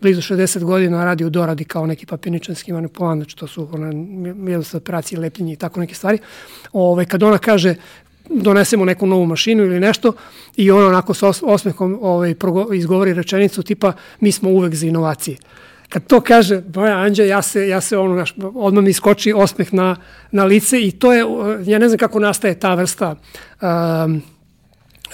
[0.00, 3.92] blizu 60 godina radi u doradi kao neki papirničanski manipulant, znači to su ona,
[4.74, 6.18] operacije, lepljenje i tako neke stvari.
[6.72, 7.74] Ove, ovaj, kad ona kaže
[8.30, 10.12] donesemo neku novu mašinu ili nešto
[10.56, 12.34] i ona onako sa osmehom ovaj,
[12.74, 15.36] izgovori rečenicu tipa mi smo uvek za inovacije.
[15.88, 19.74] Kad to kaže moja Anđa, ja se, ja se ono, naš, odmah mi skoči osmeh
[19.74, 19.96] na,
[20.30, 21.24] na lice i to je,
[21.66, 23.16] ja ne znam kako nastaje ta vrsta,
[23.62, 24.22] um,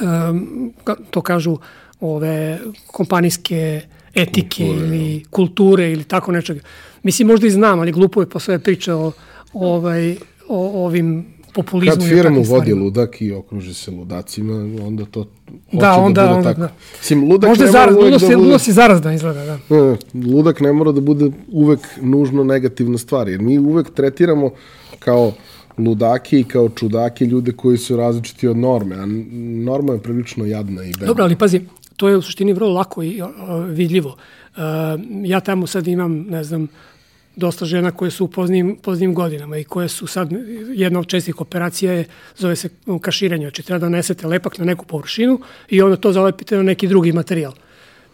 [0.01, 0.73] um,
[1.11, 1.57] to kažu
[2.01, 3.81] ove kompanijske
[4.15, 6.61] etike kulture, ili kulture ili tako nečega.
[7.03, 9.13] Mislim, možda i znam, ali glupo je po sve priče o,
[9.53, 10.17] ovaj,
[10.49, 12.01] o ovim populizmu.
[12.01, 14.55] Kad firmu vodi ludak i okruži se ludacima,
[14.87, 15.27] onda to
[15.73, 16.61] da, da, onda, da bude onda, tako.
[16.61, 16.73] Da.
[17.01, 18.37] Sim, ludak Možda ne zaraz, ludost, da bude...
[18.37, 19.77] ludost je zarazna izgleda, da.
[19.77, 19.97] Ne,
[20.35, 24.51] ludak ne mora da bude uvek nužno negativna stvar, jer mi uvek tretiramo
[24.99, 25.33] kao
[25.79, 29.07] ludake i kao čudake ljude koji su različiti od norme, a
[29.65, 31.07] norma je prilično jadna i bedna.
[31.07, 31.61] Dobro, ali pazi,
[31.97, 33.23] to je u suštini vrlo lako i
[33.67, 34.09] vidljivo.
[34.57, 34.63] Uh,
[35.25, 36.69] ja tamo sad imam, ne znam,
[37.41, 40.31] dosta žena koje su u poznim, poznim godinama i koje su sad,
[40.75, 42.05] jedna od čestih operacija je,
[42.37, 42.69] zove se
[43.01, 46.89] kaširanje, znači treba da nesete lepak na neku površinu i onda to zalepite na neki
[46.89, 47.53] drugi materijal.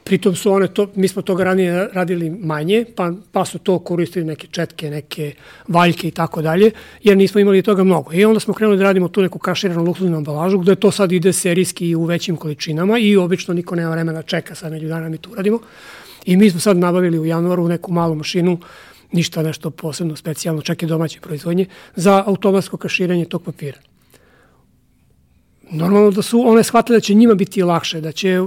[0.07, 4.25] Pritom su one to, mi smo toga ranije radili manje, pa, pa su to koristili
[4.25, 5.33] neke četke, neke
[5.69, 6.71] valjke i tako dalje,
[7.03, 8.13] jer nismo imali toga mnogo.
[8.13, 11.33] I onda smo krenuli da radimo tu neku kaširanu luksuznu ambalažu, gde to sad ide
[11.33, 15.35] serijski u većim količinama i obično niko nema vremena čeka, sad neđu dana mi tu
[15.35, 15.59] radimo.
[16.25, 18.59] I mi smo sad nabavili u januaru neku malu mašinu
[19.13, 23.79] ništa nešto posebno specijalno, čak i domaće proizvodnje, za automatsko kaširanje tog papira.
[25.71, 28.41] Normalno da su one shvatile da će njima biti lakše, da će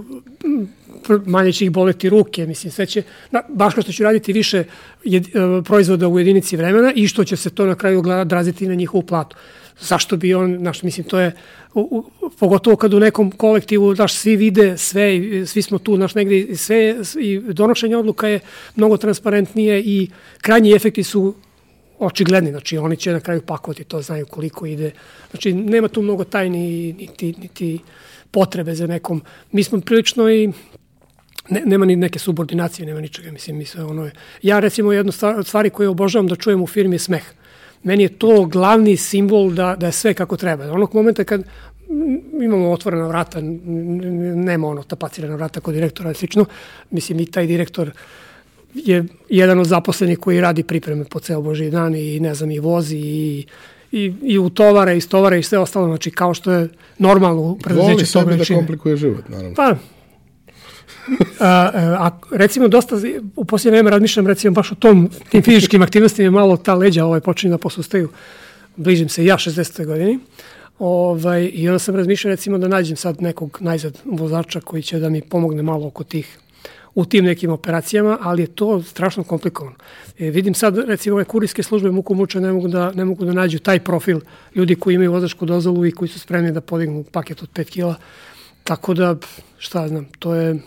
[1.26, 4.64] manje će ih boleti ruke, mislim, sve će, na, baš kao što će raditi više
[5.04, 5.30] jed, e,
[5.66, 9.36] proizvoda u jedinici vremena i što će se to na kraju odraziti na njihovu platu
[9.82, 11.32] zašto bi on, znaš, mislim, to je,
[11.74, 11.82] u,
[12.22, 16.56] u, pogotovo kad u nekom kolektivu, znaš, svi vide sve, svi smo tu, znaš, negde,
[16.58, 18.40] sve, i donošenje odluka je
[18.76, 20.10] mnogo transparentnije i
[20.42, 21.36] krajnji efekti su
[22.00, 24.92] očigledni, znači oni će na kraju pakovati to, znaju koliko ide,
[25.32, 27.80] znači nema tu mnogo tajni niti, niti
[28.32, 29.22] potrebe za nekom,
[29.52, 30.52] mi smo prilično i
[31.50, 34.12] ne, nema ni neke subordinacije, nema ničega, mislim, mi sve ono je.
[34.42, 37.24] Ja recimo jednu stvar, stvari koje obožavam da čujem u firmi je smeh.
[37.84, 40.72] Meni je to glavni simbol da, da je sve kako treba.
[40.72, 41.44] Onog momenta kad
[42.42, 46.46] imamo otvorena vrata, nema ono tapacirana vrata kod direktora, slično.
[46.92, 47.92] Mislim, i taj direktor
[48.74, 52.60] je jedan od zaposlenih koji radi pripreme po ceo Boži dan i ne znam, i
[52.60, 53.46] vozi i
[53.92, 54.98] i, i u tovare,
[55.38, 59.30] i sve ostalo, znači kao što je normalno u preduzeću Voli sebi da komplikuje život,
[59.30, 59.56] naravno.
[59.56, 59.76] Pa,
[61.40, 61.70] a,
[62.00, 62.96] a, recimo dosta
[63.36, 67.20] u posljednje vreme razmišljam recimo baš o tom tim fizičkim aktivnostima malo ta leđa ovaj
[67.20, 68.10] počinju da posustaju
[68.76, 69.86] bližim se ja 60.
[69.86, 70.20] godini
[70.80, 75.10] ovaj, i onda sam razmišljao recimo da nađem sad nekog najzad vozača koji će da
[75.10, 76.40] mi pomogne malo oko tih
[76.96, 79.76] u tim nekim operacijama, ali je to strašno komplikovano.
[80.20, 83.34] E, vidim sad, recimo, ove kurijske službe muku muče ne mogu, da, ne mogu da
[83.34, 84.20] nađu taj profil
[84.56, 87.96] ljudi koji imaju vozačku dozvolu i koji su spremni da podignu paket od 5 kila.
[88.64, 89.16] Tako da,
[89.58, 90.60] šta znam, to je...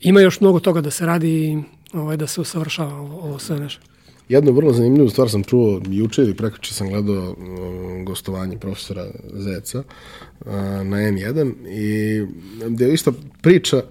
[0.00, 1.58] Ima još mnogo toga da se radi i
[1.92, 3.82] ovaj, da se usavršava ovo, sve nešto.
[4.28, 7.36] Jednu vrlo zanimljivu stvar sam čuo juče ili prekriče sam gledao
[8.06, 10.46] gostovanje profesora Zeca uh,
[10.84, 12.26] na N1 i
[12.68, 13.12] gde je isto
[13.42, 13.82] priča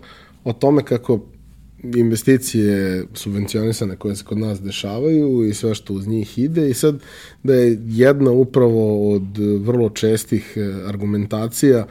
[0.44, 1.20] o tome kako
[1.84, 7.00] investicije subvencionisane koje se kod nas dešavaju i sve što uz njih ide i sad
[7.44, 11.88] da je jedna upravo od vrlo čestih e, argumentacija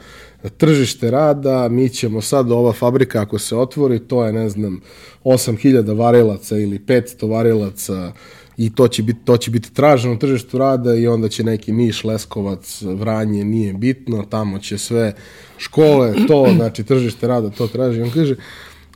[0.49, 4.81] tržište rada, mi ćemo sad ova fabrika ako se otvori, to je ne znam
[5.23, 8.11] 8000 varilaca ili 500 varilaca
[8.57, 12.03] i to će biti, to će biti traženo tržištu rada i onda će neki Niš,
[12.03, 15.13] Leskovac, Vranje, nije bitno, tamo će sve
[15.57, 18.01] škole, to, znači tržište rada, to traži.
[18.01, 18.35] On kaže,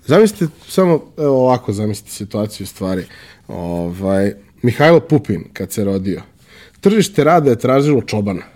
[0.06, 3.06] zamislite samo, evo ovako zamislite situaciju stvari.
[3.48, 6.22] Ovaj, Mihajlo Pupin, kad se rodio,
[6.82, 8.55] tržište rada je tražilo čobana.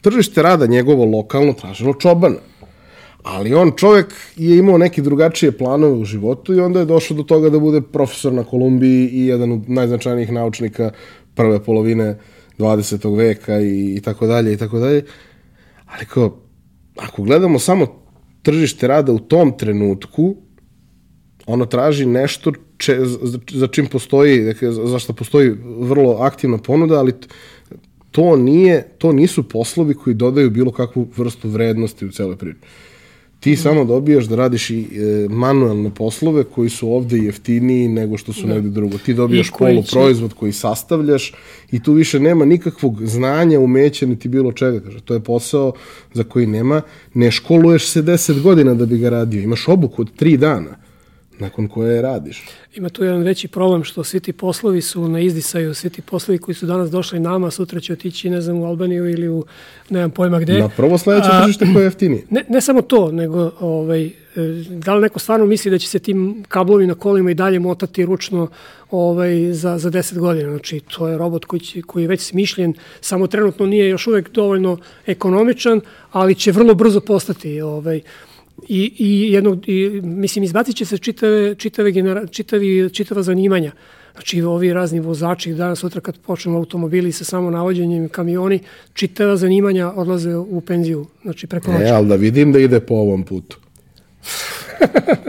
[0.00, 2.36] Tržište rada njegovo lokalno tražilo čobana.
[3.22, 7.22] Ali on čovek je imao neke drugačije planove u životu i onda je došao do
[7.22, 10.90] toga da bude profesor na Kolumbiji i jedan od najznačajnijih naučnika
[11.34, 12.18] prve polovine
[12.58, 13.16] 20.
[13.16, 15.04] veka i, i tako dalje i tako dalje.
[15.86, 16.36] Ali kao,
[16.96, 17.86] ako gledamo samo
[18.42, 20.36] tržište rada u tom trenutku,
[21.46, 26.98] ono traži nešto če, za, za čim postoji, dakle, za što postoji vrlo aktivna ponuda,
[26.98, 27.12] ali
[28.10, 32.58] to nije, to nisu poslovi koji dodaju bilo kakvu vrstu vrednosti u celoj priči.
[33.40, 38.32] Ti samo dobijaš da radiš i e, manuelne poslove koji su ovde jeftiniji nego što
[38.32, 38.54] su da.
[38.54, 38.98] negde drugo.
[38.98, 41.32] Ti dobijaš poluproizvod koji sastavljaš
[41.72, 44.80] i tu više nema nikakvog znanja, umeća, niti bilo čega.
[44.80, 45.72] Kaže, to je posao
[46.12, 46.82] za koji nema.
[47.14, 49.42] Ne školuješ se 10 godina da bi ga radio.
[49.42, 50.89] Imaš obuku od 3 dana
[51.40, 52.44] nakon koje radiš.
[52.74, 56.38] Ima tu jedan veći problem što svi ti poslovi su na izdisaju, svi ti poslovi
[56.38, 59.44] koji su danas došli nama, sutra će otići, ne znam, u Albaniju ili u,
[59.90, 60.58] nemam pojma gde.
[60.58, 62.22] Na prvo sledeće tržište koje je jeftinije.
[62.30, 64.10] Ne, ne samo to, nego ovaj, e,
[64.68, 68.06] da li neko stvarno misli da će se tim kablovi na kolima i dalje motati
[68.06, 68.48] ručno
[68.90, 70.50] ovaj, za, za 10 godina.
[70.50, 74.30] Znači, to je robot koji, će, koji je već smišljen, samo trenutno nije još uvek
[74.32, 75.80] dovoljno ekonomičan,
[76.12, 78.00] ali će vrlo brzo postati ovaj,
[78.68, 83.72] i, i, jednog, i mislim, izbacit će se čitave, čitave, genera, čitavi, čitava zanimanja.
[84.12, 88.60] Znači, ovi razni vozači, danas, sutra kad počnu automobili sa samo navođenjem kamioni,
[88.92, 91.84] čitava zanimanja odlaze u penziju, znači preko noća.
[91.84, 93.58] E, ali da vidim da ide po ovom putu.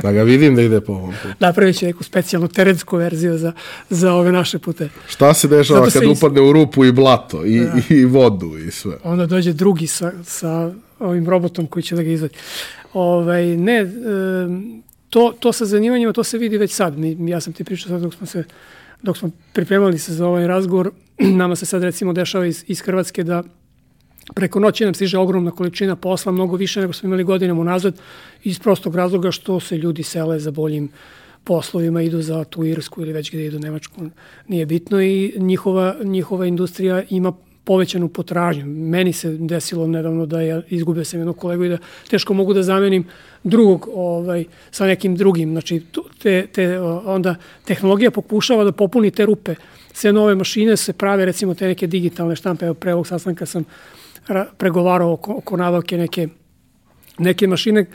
[0.04, 1.36] da ga vidim da ide po ovom putu.
[1.40, 3.52] Napravit će neku specijalnu terensku verziju za,
[3.90, 4.90] za ove naše pute.
[5.08, 6.18] Šta se dešava kad is...
[6.18, 7.74] upadne u rupu i blato i, da.
[7.90, 8.98] i vodu i sve?
[9.04, 12.34] Onda dođe drugi sa, sa ovim robotom koji će da ga izvadi.
[12.94, 13.88] Ovaj, ne,
[15.10, 16.98] to, to sa zanimanjima, to se vidi već sad.
[16.98, 18.44] Mi, ja sam ti pričao sad dok smo se
[19.02, 20.92] dok smo pripremali se za ovaj razgovor,
[21.42, 23.44] nama se sad recimo dešava iz, iz Hrvatske da
[24.36, 28.00] preko noći nam stiže ogromna količina posla, mnogo više nego smo imali godinama unazad,
[28.44, 30.90] iz prostog razloga što se ljudi sele za boljim
[31.44, 34.02] poslovima, idu za tu Irsku ili već gde idu Nemačku,
[34.48, 37.34] nije bitno i njihova, njihova industrija ima
[37.64, 38.66] povećanu potražnju.
[38.66, 41.78] Meni se desilo nedavno da ja izgubio sam jednog kolegu i da
[42.10, 43.06] teško mogu da zamenim
[43.44, 45.52] drugog ovaj, sa nekim drugim.
[45.52, 45.82] Znači,
[46.22, 47.36] te, te, onda
[47.66, 49.56] tehnologija pokušava da popuni te rupe.
[49.94, 52.66] Sve nove mašine se prave, recimo te neke digitalne štampe.
[52.66, 53.66] Evo, pre ovog sastanka sam
[54.58, 56.28] pregovarao oko, oko nabavke neke,
[57.18, 57.86] neke mašine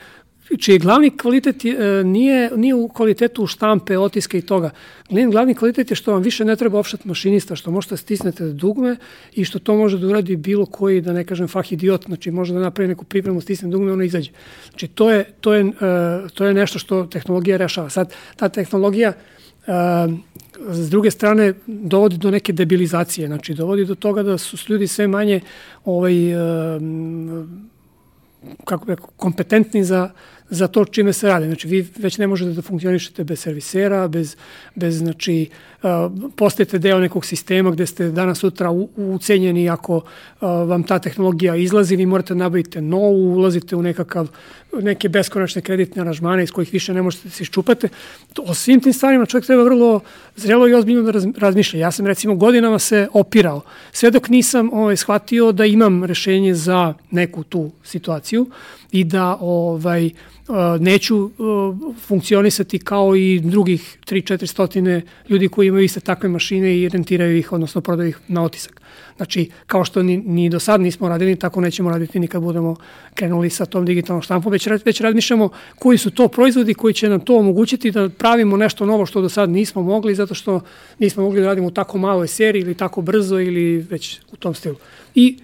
[0.59, 4.71] čiji glavni kvalitet je, nije, nije u kvalitetu štampe, otiske i toga.
[5.11, 8.97] Glavni kvalitet je što vam više ne treba opštat mašinista, što možete da stisnete dugme
[9.35, 12.55] i što to može da uradi bilo koji, da ne kažem fah idiot, znači može
[12.55, 14.31] da napravi neku pripremu, stisne dugme, ono izađe.
[14.71, 15.73] Znači to je, to je,
[16.35, 17.91] to je nešto što tehnologija rešava.
[17.91, 19.13] Sad, ta tehnologija
[20.69, 25.09] s druge strane dovodi do neke debilizacije, znači dovodi do toga da su ljudi sve
[25.09, 25.41] manje
[25.85, 26.15] ovaj,
[28.65, 30.11] kako bi kompetentni za,
[30.51, 31.47] za to čime se radi.
[31.47, 34.37] Znači, vi već ne možete da funkcionišete bez servisera, bez,
[34.75, 35.49] bez znači,
[36.37, 40.01] postajete deo nekog sistema gde ste danas sutra ucenjeni ako
[40.41, 44.29] vam ta tehnologija izlazi, vi morate da nabaviti novu, ulazite u nekakav
[44.83, 47.89] neke beskonačne kreditne aranžmane iz kojih više ne možete da se iščupate.
[48.39, 50.01] O svim tim stvarima čovjek treba vrlo
[50.37, 51.81] zrelo i ozbiljno da raz, razmišlja.
[51.81, 53.61] Ja sam recimo godinama se opirao,
[53.93, 58.47] sve dok nisam ovaj, shvatio da imam rešenje za neku tu situaciju
[59.01, 60.11] i da ovaj,
[60.81, 61.31] neću
[62.07, 67.53] funkcionisati kao i drugih 3-4 stotine ljudi koji imaju iste takve mašine i rentiraju ih,
[67.53, 68.81] odnosno prodaju ih na otisak.
[69.17, 72.77] Znači, kao što ni, ni do sad nismo radili, tako nećemo raditi ni kad budemo
[73.15, 77.21] krenuli sa tom digitalnom štampom, već, već razmišljamo koji su to proizvodi koji će nam
[77.21, 80.61] to omogućiti da pravimo nešto novo što do sad nismo mogli, zato što
[80.99, 84.55] nismo mogli da radimo u tako maloj seriji ili tako brzo ili već u tom
[84.55, 84.77] stilu.
[85.15, 85.39] I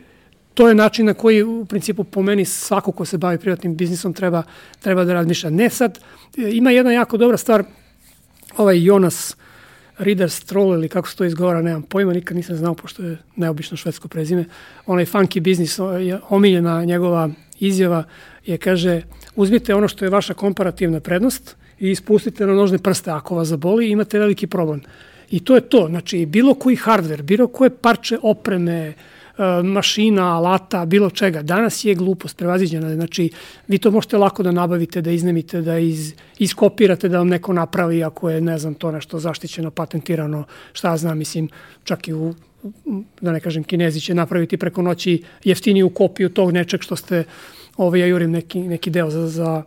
[0.54, 4.12] to je način na koji u principu po meni svako ko se bavi privatnim biznisom
[4.14, 4.42] treba,
[4.80, 5.50] treba da razmišlja.
[5.50, 5.98] Ne sad,
[6.36, 7.64] ima jedna jako dobra stvar,
[8.56, 9.36] ovaj Jonas
[9.98, 13.76] Rieder Stroll ili kako se to izgovara, nemam pojma, nikad nisam znao pošto je neobično
[13.76, 14.44] švedsko prezime.
[14.86, 15.78] Onaj funky biznis,
[16.28, 17.30] omiljena njegova
[17.60, 18.04] izjava
[18.46, 19.02] je, kaže,
[19.36, 23.90] uzmite ono što je vaša komparativna prednost i ispustite na nožne prste ako vas zaboli
[23.90, 24.80] imate veliki problem.
[25.30, 28.94] I to je to, znači bilo koji hardware, bilo koje parče opreme, E,
[29.64, 31.42] mašina, alata, bilo čega.
[31.42, 32.94] Danas je glupost prevaziđena.
[32.94, 33.30] Znači,
[33.68, 38.04] vi to možete lako da nabavite, da iznemite, da iz, iskopirate, da vam neko napravi
[38.04, 41.48] ako je, ne znam, to nešto zaštićeno, patentirano, šta znam, mislim,
[41.84, 42.34] čak i u
[43.20, 47.24] da ne kažem kinezi će napraviti preko noći jeftiniju kopiju tog nečeg što ste
[47.76, 49.62] ovaj, ja jurim neki, neki deo za, za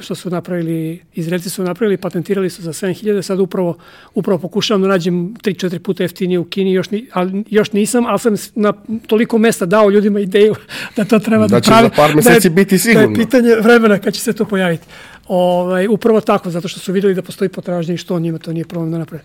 [0.00, 3.78] što su napravili, Izraelci su napravili, patentirali su za 7000, sad upravo,
[4.14, 8.18] upravo pokušavam da nađem 3-4 puta jeftinije u Kini, još, ni, ali, još nisam, ali
[8.18, 8.72] sam na
[9.06, 10.54] toliko mesta dao ljudima ideju
[10.96, 11.82] da to treba da, da pravi.
[11.82, 13.06] Da će za par meseci da je, biti sigurno.
[13.06, 14.86] Da je pitanje vremena kad će se to pojaviti.
[15.28, 18.64] Ovaj, upravo tako, zato što su videli da postoji potražnje i što njima to nije
[18.64, 19.24] problem da naprave.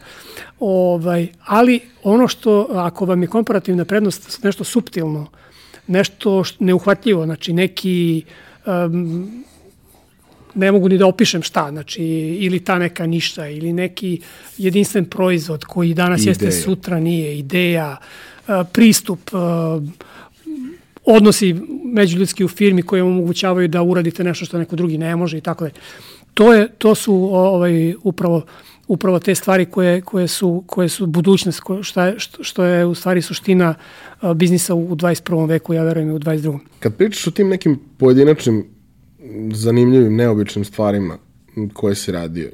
[0.59, 5.27] Ovaj, ali ono što, ako vam je komparativna prednost nešto suptilno,
[5.87, 8.23] nešto neuhvatljivo, znači neki
[8.65, 9.43] um,
[10.55, 12.03] ne mogu ni da opišem šta, znači
[12.39, 14.21] ili ta neka ništa ili neki
[14.57, 16.31] jedinstven proizvod koji danas ideja.
[16.31, 17.97] jeste sutra nije, ideja,
[18.47, 19.83] uh, pristup, uh,
[21.05, 25.37] odnosi međuljudski u firmi koje vam omogućavaju da uradite nešto što neko drugi ne može
[25.37, 25.75] i tako dalje.
[26.33, 28.45] To, je, to su ovaj, upravo
[28.87, 32.95] upravo te stvari koje, koje, su, koje su budućnost, koje, šta je, što, je u
[32.95, 33.75] stvari suština
[34.35, 35.47] biznisa u 21.
[35.47, 36.59] veku, ja verujem i u 22.
[36.79, 38.65] Kad pričaš o tim nekim pojedinačnim
[39.53, 41.17] zanimljivim, neobičnim stvarima
[41.73, 42.51] koje si radio, e,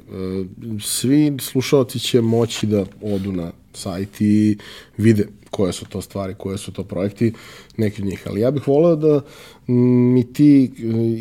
[0.80, 4.58] svi slušalci će moći da odu na sajt i
[4.96, 7.32] vide koje su to stvari, koje su to projekti,
[7.76, 8.22] neki od njih.
[8.26, 9.20] Ali ja bih voleo da
[9.66, 10.70] mi ti e,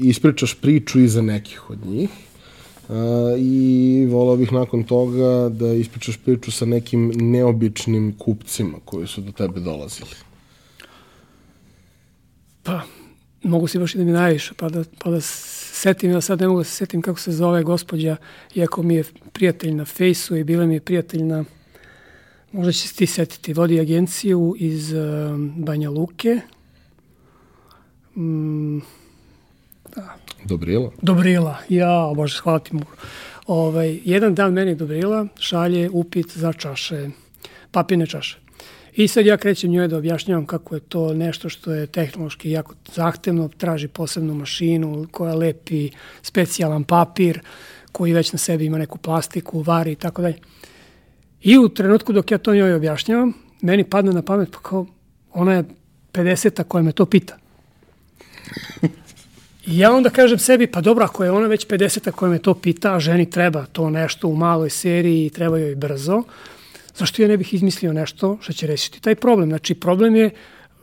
[0.08, 2.10] ispričaš priču iza nekih od njih
[3.38, 9.32] i volao bih nakon toga da ispričaš priču sa nekim neobičnim kupcima koji su do
[9.32, 10.16] tebe dolazili.
[12.64, 12.82] Pa,
[13.44, 16.48] mogu si baš i da mi naviš, pa da, pa da setim, ja sad ne
[16.48, 18.16] mogu da se setim kako se zove gospođa,
[18.56, 19.04] iako mi je
[19.34, 21.44] prijatelj na fejsu i bila mi je prijatelj na,
[22.52, 25.00] možda će se ti setiti, vodi agenciju iz uh,
[25.58, 26.40] Banja Luke.
[28.16, 28.80] Mm,
[29.96, 30.92] da, Dobrila?
[31.02, 32.82] Dobrila, ja, bože, hvala ti mu.
[33.48, 37.10] Ovaj, jedan dan meni Dobrila šalje upit za čaše,
[37.72, 38.40] papirne čaše.
[38.96, 42.76] I sad ja krećem njoj da objašnjavam kako je to nešto što je tehnološki jako
[42.94, 45.90] zahtevno, traži posebnu mašinu koja lepi
[46.22, 47.40] specijalan papir
[47.92, 50.38] koji već na sebi ima neku plastiku, vari i tako dalje.
[51.42, 54.86] I u trenutku dok ja to njoj objašnjavam, meni padne na pamet pa kao
[55.34, 55.64] ona je
[56.14, 57.38] 50-a koja me to pita.
[59.66, 62.54] I ja onda kažem sebi, pa dobro, ako je ona već 50-a koja me to
[62.54, 66.24] pita, a ženi treba to nešto u maloj seriji i treba joj brzo,
[66.96, 69.50] zašto ja ne bih izmislio nešto što će rešiti taj problem?
[69.50, 70.30] Znači, problem je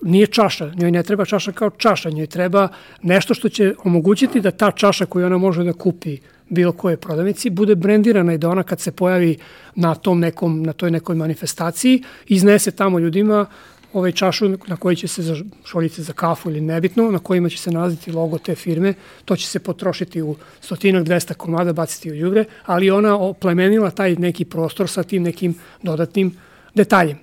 [0.02, 2.68] nije čaša, njoj ne treba čaša kao čaša, njoj treba
[3.02, 6.18] nešto što će omogućiti da ta čaša koju ona može da kupi
[6.48, 9.38] bilo koje prodavnici bude brendirana i da ona kad se pojavi
[9.74, 13.46] na tom nekom na toj nekoj manifestaciji iznese tamo ljudima
[13.92, 17.58] ovaj čašu na kojoj će se za šoljice za kafu ili nebitno, na kojima će
[17.58, 22.14] se nalaziti logo te firme, to će se potrošiti u stotinak, 200 komada, baciti u
[22.14, 26.36] ljubre, ali ona oplemenila taj neki prostor sa tim nekim dodatnim
[26.74, 27.18] detaljem.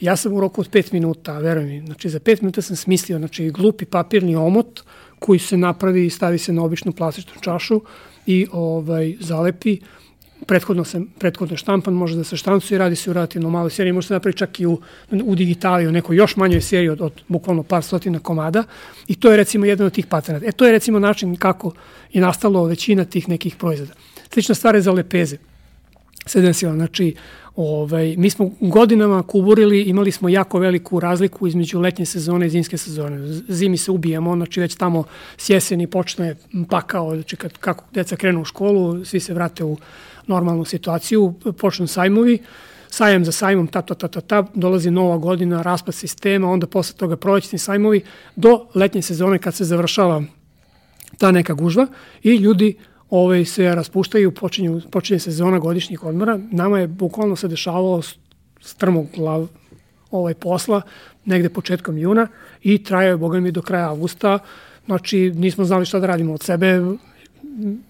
[0.00, 3.18] Ja sam u roku od 5 minuta, verujem mi, znači za 5 minuta sam smislio,
[3.18, 4.80] znači glupi papirni omot
[5.18, 7.80] koji se napravi i stavi se na običnu plastičnu čašu
[8.26, 9.78] i ovaj zalepi
[10.46, 14.08] prethodno, se, prethodno štampan, može da se štancuje, radi se u relativno maloj seriji, može
[14.08, 14.78] se napravi čak i u,
[15.24, 18.64] u digitali, u nekoj još manjoj seriji od, od bukvalno par stotina komada
[19.08, 20.46] i to je recimo jedan od tih patenata.
[20.46, 21.72] E to je recimo način kako
[22.12, 23.92] je nastalo većina tih nekih proizvoda.
[24.30, 25.36] Slična stvar je za lepeze.
[26.26, 27.14] Sedensila, znači
[27.56, 32.76] Ovaj, mi smo godinama kuburili, imali smo jako veliku razliku između letnje sezone i zimske
[32.76, 33.18] sezone.
[33.48, 35.04] Zimi se ubijamo, znači već tamo
[35.36, 36.36] s jeseni počne
[36.70, 39.76] pakao, znači kad, kako deca krenu u školu, svi se vrate u
[40.30, 42.38] normalnu situaciju, počnu sajmovi,
[42.90, 46.96] sajem za sajmom, ta, ta, ta, ta, ta, dolazi nova godina, raspad sistema, onda posle
[46.96, 48.02] toga prolećni sajmovi,
[48.36, 50.22] do letnje sezone kad se završava
[51.18, 51.86] ta neka gužva
[52.22, 52.74] i ljudi
[53.10, 56.38] ovaj, se raspuštaju, počinju, počinje sezona godišnjih odmora.
[56.50, 58.02] Nama je bukvalno se dešavalo
[58.60, 59.48] strmoglav
[60.10, 60.82] ovaj posla
[61.24, 62.28] negde početkom juna
[62.62, 64.38] i traje, boga mi, do kraja avgusta.
[64.86, 66.80] Znači, nismo znali šta da radimo od sebe,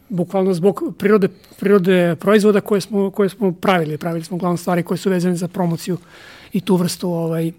[0.09, 1.29] bukvalno zbog prirode,
[1.61, 3.99] prirode proizvoda koje smo, koje smo pravili.
[3.99, 5.99] Pravili smo uglavnom stvari koje su vezane za promociju
[6.53, 7.53] i tu vrstu ovaj,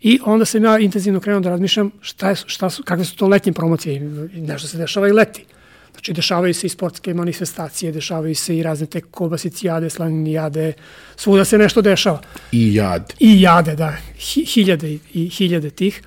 [0.00, 3.28] I onda sam ja intenzivno krenuo da razmišljam šta, je, šta su, kakve su to
[3.28, 4.00] letnje promocije.
[4.34, 5.44] Nešto se dešava i leti.
[5.92, 10.72] Znači, dešavaju se i sportske manifestacije, dešavaju se i razne te kobasicijade, slaninijade,
[11.16, 12.20] svuda se nešto dešava.
[12.52, 13.12] I jad.
[13.18, 13.96] I jade, da.
[14.18, 16.02] Hi, hiljade i hiljade tih.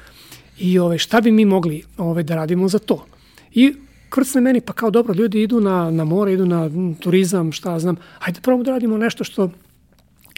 [0.59, 3.05] I ove, šta bi mi mogli ove, da radimo za to?
[3.51, 3.73] I
[4.13, 7.95] krcne meni, pa kao dobro, ljudi idu na, na more, idu na turizam, šta znam,
[8.19, 9.49] hajde probamo da radimo nešto što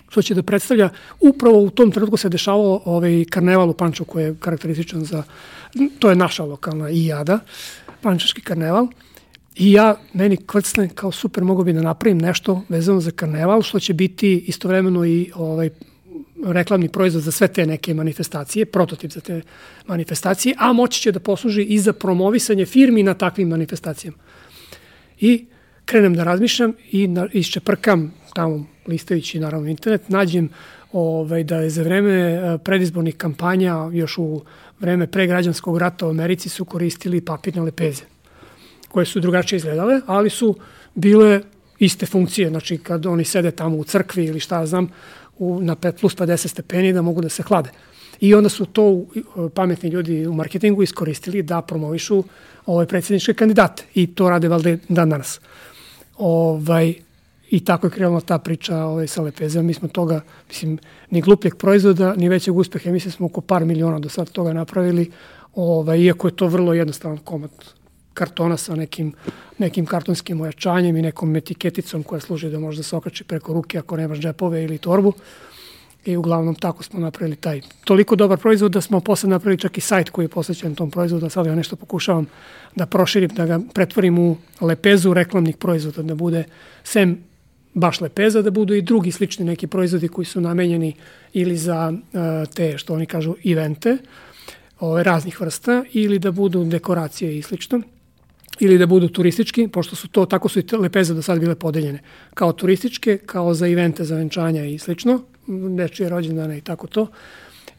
[0.09, 4.23] što će da predstavlja, upravo u tom trenutku se dešavalo ovaj karneval u Panču koji
[4.23, 5.23] je karakterističan za,
[5.99, 7.39] to je naša lokalna ijada,
[8.01, 8.87] pančaški karneval,
[9.55, 13.79] I ja, meni kvrcne kao super, mogu bi da napravim nešto vezano za karneval, što
[13.79, 15.69] će biti istovremeno i ovaj,
[16.43, 19.41] reklamni proizvod za sve te neke manifestacije, prototip za te
[19.87, 24.17] manifestacije, a moći će da posluži i za promovisanje firmi na takvim manifestacijama.
[25.19, 25.45] I
[25.85, 30.49] krenem da razmišljam i na, iščeprkam tamo listajući naravno internet, nađem
[30.91, 34.41] ovaj, da je za vreme eh, predizbornih kampanja, još u
[34.79, 38.03] vreme pregrađanskog rata u Americi su koristili papirne lepeze
[38.89, 40.55] koje su drugačije izgledale, ali su
[40.93, 41.41] bile
[41.79, 44.89] iste funkcije, znači kad oni sede tamo u crkvi ili šta znam,
[45.37, 47.69] u, na plus 50 stepeni da mogu da se hlade.
[48.19, 49.05] I onda su to
[49.53, 52.23] pametni ljudi u marketingu iskoristili da promovišu
[52.65, 55.39] ove predsjedničke kandidate i to rade valde dan danas.
[56.17, 56.93] Ovaj,
[57.51, 59.65] I tako je krenula ta priča ovaj, sa lepezom.
[59.65, 60.77] Mi smo toga, mislim,
[61.09, 62.91] ni glupljeg proizvoda, ni većeg uspeha.
[62.91, 65.11] Mislim, smo oko par miliona do sad toga napravili,
[65.55, 67.51] ovaj, iako je to vrlo jednostavan komad
[68.15, 69.13] kartona sa nekim,
[69.57, 73.77] nekim kartonskim ojačanjem i nekom etiketicom koja služi da može da se okači preko ruke
[73.77, 75.13] ako nemaš džepove ili torbu.
[76.05, 79.81] I uglavnom tako smo napravili taj toliko dobar proizvod da smo posle napravili čak i
[79.81, 82.27] sajt koji je posvećen tom proizvodu, a sad ja nešto pokušavam
[82.75, 86.43] da proširim, da ga pretvorim u lepezu reklamnih proizvoda, da bude
[86.83, 87.17] sem
[87.73, 90.93] baš lepeza, da budu i drugi slični neki proizvodi koji su namenjeni
[91.33, 93.97] ili za uh, te, što oni kažu, evente,
[94.79, 97.81] ove, raznih vrsta, ili da budu dekoracije i slično
[98.59, 101.99] ili da budu turistički, pošto su to, tako su i lepeze do sad bile podeljene,
[102.33, 107.07] kao turističke, kao za evente, za venčanja i slično, nečije rođendane i tako to.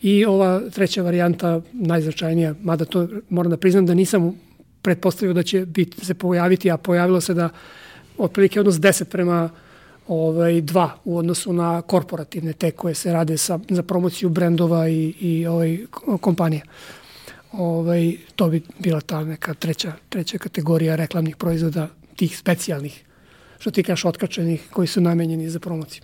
[0.02, 4.40] I ova treća varijanta, najznačajnija, mada to moram da priznam da nisam
[4.82, 7.48] pretpostavio da će biti, se pojaviti, a pojavilo se da
[8.18, 9.50] otprilike odnos 10 prema
[10.08, 15.14] ovaj, 2 u odnosu na korporativne te koje se rade sa, za promociju brendova i,
[15.20, 15.78] i ovaj,
[16.20, 16.62] kompanija
[17.52, 23.04] ovaj, to bi bila ta neka treća, treća kategorija reklamnih proizvoda, tih specijalnih,
[23.58, 26.02] što ti kažeš otkačenih, koji su namenjeni za promociju.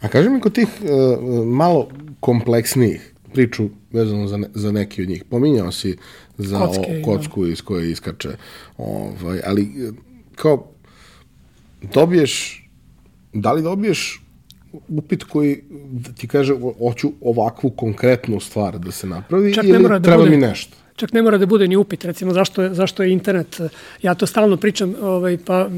[0.00, 1.88] A kaži mi kod tih uh, malo
[2.20, 5.24] kompleksnijih priču vezano za, ne, za neki od njih.
[5.24, 5.96] Pominjao si
[6.38, 7.52] za Kocke, o, kocku da.
[7.52, 8.36] iz koje iskače.
[8.76, 9.92] Ovaj, ali e,
[10.34, 10.70] kao
[11.82, 12.64] dobiješ
[13.32, 14.23] da li dobiješ
[14.88, 20.00] upit koji da ti kaže hoću ovakvu konkretnu stvar da se napravi Čak ili da
[20.00, 20.76] treba bude, mi nešto?
[20.96, 23.60] Čak ne mora da bude ni upit, recimo zašto je, zašto je internet,
[24.02, 25.68] ja to stalno pričam, ovaj, pa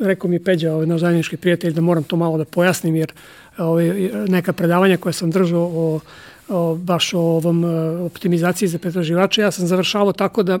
[0.00, 3.12] rekao mi Peđa, ovaj, naš zajednički prijatelj, da moram to malo da pojasnim, jer
[3.58, 6.00] ovaj, neka predavanja koje sam držao o,
[6.48, 7.64] o, baš o ovom
[8.06, 10.58] optimizaciji za pretraživače, ja sam završavao tako da,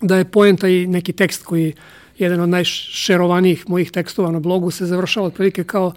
[0.00, 1.74] da je poenta i neki tekst koji
[2.18, 5.92] jedan od najšerovanijih mojih tekstova na blogu se završava otprilike kao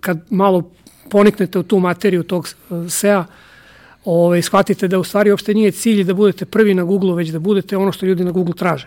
[0.00, 0.70] kad malo
[1.10, 3.24] poniknete u tu materiju tog uh, SEA,
[4.04, 7.38] ovaj, shvatite da u stvari uopšte nije cilj da budete prvi na Google, već da
[7.38, 8.86] budete ono što ljudi na Google traže.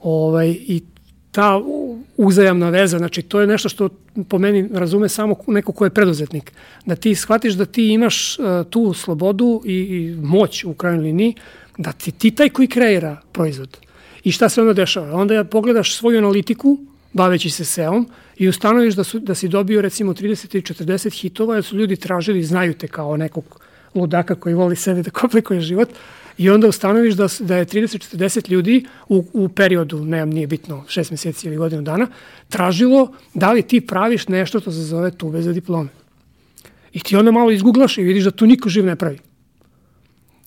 [0.00, 0.82] Ovaj, I
[1.30, 1.60] ta
[2.16, 3.88] uzajamna veza, znači to je nešto što
[4.28, 6.52] po meni razume samo neko ko je preduzetnik.
[6.86, 11.34] Da ti shvatiš da ti imaš uh, tu slobodu i, i moć u krajnjoj liniji,
[11.78, 13.78] da ti, ti taj koji kreira proizvod.
[14.24, 15.14] I šta se onda dešava?
[15.14, 16.78] Onda pogledaš svoju analitiku,
[17.12, 18.08] baveći se SEO-om
[18.38, 21.96] i ustanoviš da, su, da si dobio recimo 30 ili 40 hitova, jer su ljudi
[21.96, 23.60] tražili, znaju te kao nekog
[23.94, 25.88] ludaka koji voli sebe da komplikuje život,
[26.38, 31.10] i onda ustanoviš da, da je 30-40 ljudi u, u periodu, ne, nije bitno, 6
[31.10, 32.06] meseci ili godinu dana,
[32.48, 35.88] tražilo da li ti praviš nešto što se zove tube za diplome.
[36.92, 39.18] I ti onda malo izguglaš i vidiš da to niko živ ne pravi.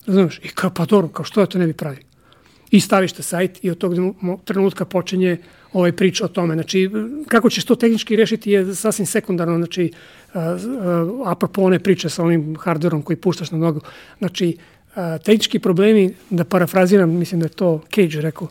[0.06, 0.40] Razumeš?
[0.44, 2.11] I kao, pa dobro, kao što da to ne bi pravi?
[2.72, 3.92] I staviš te sajt i od tog
[4.44, 5.36] trenutka počinje
[5.72, 6.54] ovaj priča o tome.
[6.54, 6.90] Znači,
[7.28, 9.92] kako ćeš to tehnički rešiti je sasvim sekundarno, znači,
[11.26, 13.80] apropo one priče sa onim hardverom koji puštaš na nogu.
[14.18, 14.56] Znači,
[15.24, 18.48] tehnički problemi, da parafraziram, mislim da je to Cage rekao,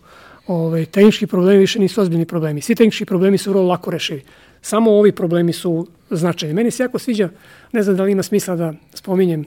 [0.47, 2.61] ovaj, tehnički problemi više nisu ozbiljni problemi.
[2.61, 4.21] Svi tehnički problemi su vrlo lako rešivi.
[4.61, 6.53] Samo ovi problemi su značajni.
[6.53, 7.29] Meni se jako sviđa,
[7.71, 9.45] ne znam da li ima smisla da spominjem,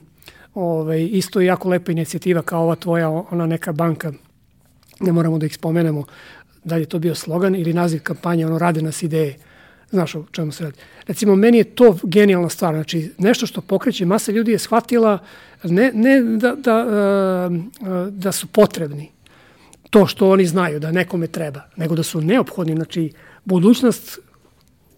[0.55, 4.13] ovaj, isto je jako lepa inicijativa kao ova tvoja, ona neka banka,
[5.01, 6.05] ne moramo da ih spomenemo,
[6.65, 9.37] da li je to bio slogan ili naziv kampanje, ono rade nas ideje.
[9.91, 10.77] Znaš o čemu se radi.
[11.07, 12.75] Recimo, meni je to genijalna stvar.
[12.75, 15.19] Znači, nešto što pokreće, masa ljudi je shvatila
[15.65, 16.87] ne, ne da, da,
[17.51, 19.11] eh, da su potrebni,
[19.91, 22.75] to što oni znaju, da nekome treba, nego da su neophodni.
[22.75, 23.13] Znači,
[23.45, 24.19] budućnost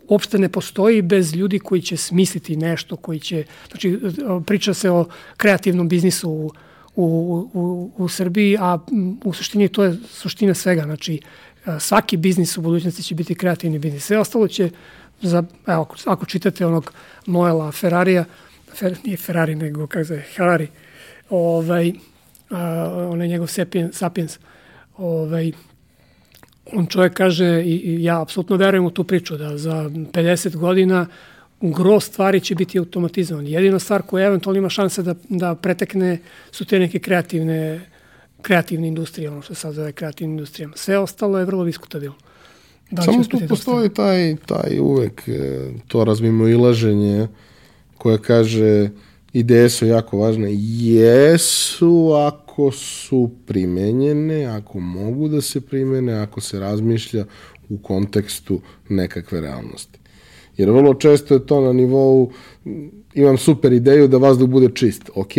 [0.09, 3.99] uopšte ne postoji bez ljudi koji će smisliti nešto, koji će, znači,
[4.47, 6.51] priča se o kreativnom biznisu u,
[6.97, 8.79] u, u, u Srbiji, a
[9.25, 10.83] u suštini to je suština svega.
[10.83, 11.21] Znači,
[11.79, 14.05] svaki biznis u budućnosti će biti kreativni biznis.
[14.05, 14.71] Sve ostalo će,
[15.23, 16.93] za, evo, ako čitate onog
[17.27, 18.25] Noela Ferrarija,
[18.75, 20.69] Fer, nije Ferrari, nego, kako zove, Harari,
[21.31, 21.93] ovaj,
[22.51, 24.39] a, onaj njegov Sapiens, Sapiens
[24.97, 25.53] ovaj,
[26.73, 31.07] on čovjek kaže, i, i ja apsolutno verujem u tu priču, da za 50 godina
[31.61, 33.47] gro stvari će biti automatizovan.
[33.47, 36.19] Jedina stvar koja eventualno ima šanse da, da pretekne
[36.51, 37.81] su te neke kreativne
[38.43, 40.77] kreativne industrije, ono što se sad zove kreativne industrijama.
[40.77, 42.17] Sve ostalo je vrlo diskutabilno.
[42.91, 47.29] Da Samo tu postoji taj, taj uvek e, to razmimo ilaženje
[47.99, 48.91] koje kaže
[49.33, 50.49] ideje su jako važne.
[50.55, 57.25] Jesu ako su primenjene, ako mogu da se primene, ako se razmišlja
[57.69, 59.99] u kontekstu nekakve realnosti.
[60.57, 62.31] Jer vrlo često je to na nivou
[63.15, 65.11] imam super ideju da vazduh bude čist.
[65.15, 65.35] Ok,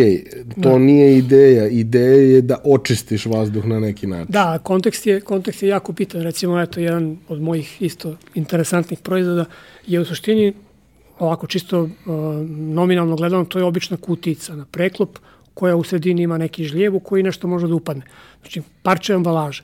[0.63, 0.77] to da.
[0.77, 1.67] nije ideja.
[1.67, 4.31] Ideja je da očistiš vazduh na neki način.
[4.31, 6.21] Da, kontekst je, kontekst je jako bitan.
[6.21, 9.45] Recimo, eto, jedan od mojih isto interesantnih proizvoda
[9.87, 10.53] je u suštini
[11.19, 11.89] ovako čisto uh,
[12.49, 15.19] nominalno gledano, to je obična kutica na preklop
[15.53, 18.03] koja u sredini ima neki žljev u koji nešto može da upadne.
[18.41, 19.63] Znači, parče ambalaže.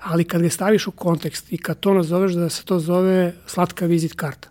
[0.00, 3.86] Ali kad ga staviš u kontekst i kad to nazoveš da se to zove slatka
[3.86, 4.48] vizit karta,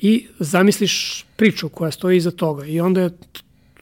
[0.00, 3.10] i zamisliš priču koja stoji iza toga i onda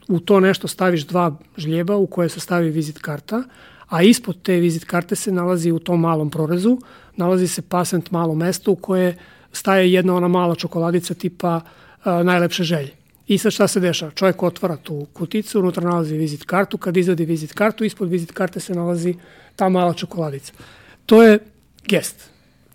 [0.07, 3.43] u to nešto staviš dva žljeba u koje se stavi vizit karta,
[3.89, 6.77] a ispod te vizit karte se nalazi u tom malom prorezu,
[7.15, 9.17] nalazi se pasent malo mesto u koje
[9.51, 11.61] staje jedna ona mala čokoladica tipa
[12.03, 12.91] a, najlepše želje.
[13.27, 14.11] I sad šta se dešava?
[14.11, 18.59] Čovjek otvara tu kuticu, unutra nalazi vizit kartu, kad izvadi vizit kartu, ispod vizit karte
[18.59, 19.15] se nalazi
[19.55, 20.53] ta mala čokoladica.
[21.05, 21.39] To je
[21.87, 22.32] gest.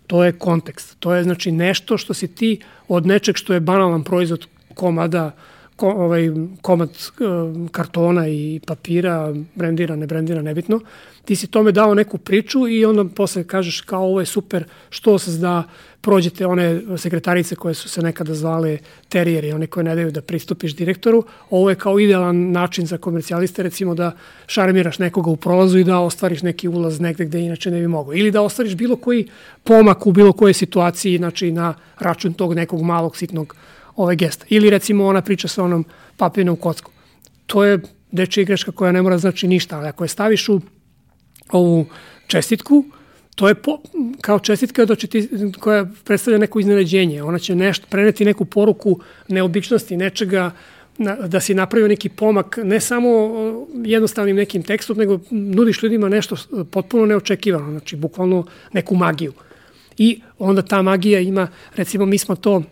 [0.09, 0.95] To je kontekst.
[0.99, 5.31] To je znači nešto što si ti od nečeg što je banalan proizvod komada,
[5.79, 6.29] ko, ovaj,
[6.61, 10.81] komad uh, kartona i papira, brendira, ne brendira, nebitno,
[11.25, 15.19] ti si tome dao neku priču i onda posle kažeš kao ovo je super, što
[15.19, 15.63] se zda,
[16.01, 18.77] prođete one sekretarice koje su se nekada zvale
[19.09, 23.63] terijeri, one koje ne daju da pristupiš direktoru, ovo je kao idealan način za komercijaliste,
[23.63, 24.11] recimo da
[24.47, 28.13] šarmiraš nekoga u prolazu i da ostvariš neki ulaz negde gde inače ne bi mogao.
[28.13, 29.27] Ili da ostvariš bilo koji
[29.63, 33.55] pomak u bilo kojoj situaciji, znači na račun tog nekog malog sitnog
[34.03, 34.45] ove gesta.
[34.49, 35.85] Ili recimo ona priča sa onom
[36.17, 36.93] papirnom kockom.
[37.45, 37.79] To je
[38.11, 40.61] dečja igračka koja ne mora znači ništa, ali ako je staviš u
[41.51, 41.85] ovu
[42.27, 42.85] čestitku,
[43.35, 43.77] to je po,
[44.21, 45.29] kao čestitka da će ti,
[45.59, 47.23] koja predstavlja neko iznenađenje.
[47.23, 50.51] Ona će nešto, preneti neku poruku neobičnosti, nečega,
[50.97, 53.09] na, da si napravio neki pomak, ne samo
[53.83, 56.35] jednostavnim nekim tekstom, nego nudiš ljudima nešto
[56.71, 59.33] potpuno neočekivano, znači bukvalno neku magiju.
[59.97, 62.63] I onda ta magija ima, recimo mi smo to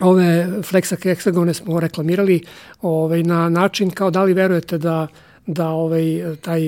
[0.00, 2.42] ove Flexa Hexagone smo reklamirali
[2.82, 5.06] ovaj, na način kao da li verujete da
[5.46, 6.60] da ovaj, taj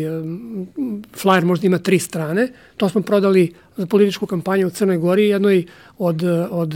[1.15, 2.49] flyer možda ima tri strane.
[2.77, 5.67] To smo prodali za političku kampanju u Crnoj Gori, jednoj
[5.99, 6.75] od, od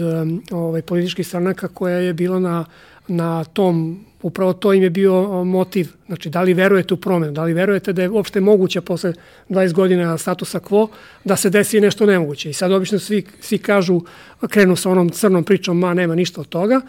[0.51, 2.65] ovaj, političkih stranaka koja je bila na,
[3.09, 5.89] na tom, upravo to im je bio motiv.
[6.07, 9.13] Znači, da li verujete u promenu, da li verujete da je uopšte moguće posle
[9.49, 10.89] 20 godina statusa quo
[11.25, 12.51] da se desi nešto nemoguće.
[12.51, 14.01] I sad obično svi, svi kažu,
[14.49, 16.81] krenu sa onom crnom pričom, ma nema ništa od toga,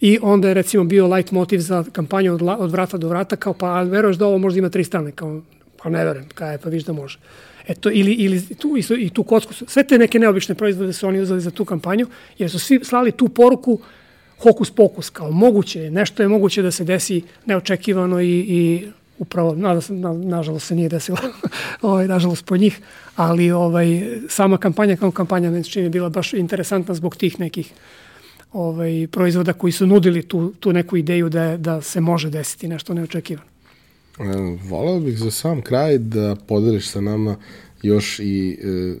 [0.00, 3.52] I onda je recimo bio light motiv za kampanju od, od vrata do vrata, kao
[3.52, 5.40] pa veruješ da ovo možda ima tri strane, kao
[5.82, 7.18] Pa ne verujem, kaj, pa viš da može.
[7.68, 11.20] Eto, ili, ili tu, i, i tu kocku, sve te neke neobične proizvode su oni
[11.20, 12.06] uzeli za tu kampanju,
[12.38, 13.78] jer su svi slali tu poruku
[14.42, 18.88] hokus pokus, kao moguće, nešto je moguće da se desi neočekivano i, i
[19.18, 21.18] upravo, nada se, na, nažalost se nije desilo,
[21.82, 22.80] ovaj, nažalost po njih,
[23.16, 27.72] ali ovaj, sama kampanja kao kampanja meni čini bila baš interesantna zbog tih nekih
[28.52, 32.94] ovaj, proizvoda koji su nudili tu, tu neku ideju da, da se može desiti nešto
[32.94, 33.48] neočekivano.
[34.18, 34.22] E,
[34.68, 37.36] volao bih za sam kraj da podeliš sa nama
[37.82, 38.94] još i e,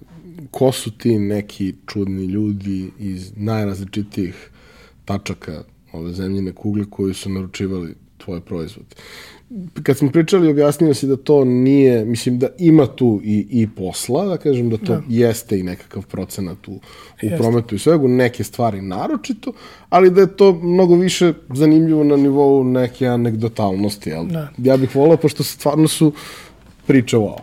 [0.50, 4.50] ko su ti neki čudni ljudi iz najrazličitijih
[5.08, 5.62] tačaka
[5.92, 8.94] ove zemljine kugle koji su naručivali tvoj proizvod
[9.82, 14.24] kad smo pričali, objasnio si da to nije, mislim da ima tu i, i posla,
[14.24, 15.02] da kažem da to da.
[15.08, 16.80] jeste i nekakav procenat u, u
[17.22, 17.38] jeste.
[17.38, 19.52] prometu i svegu, neke stvari naročito,
[19.88, 24.26] ali da je to mnogo više zanimljivo na nivou neke anegdotalnosti, jel?
[24.26, 24.48] Da.
[24.58, 26.12] Ja bih volao, pošto stvarno su
[26.86, 27.38] priče wow.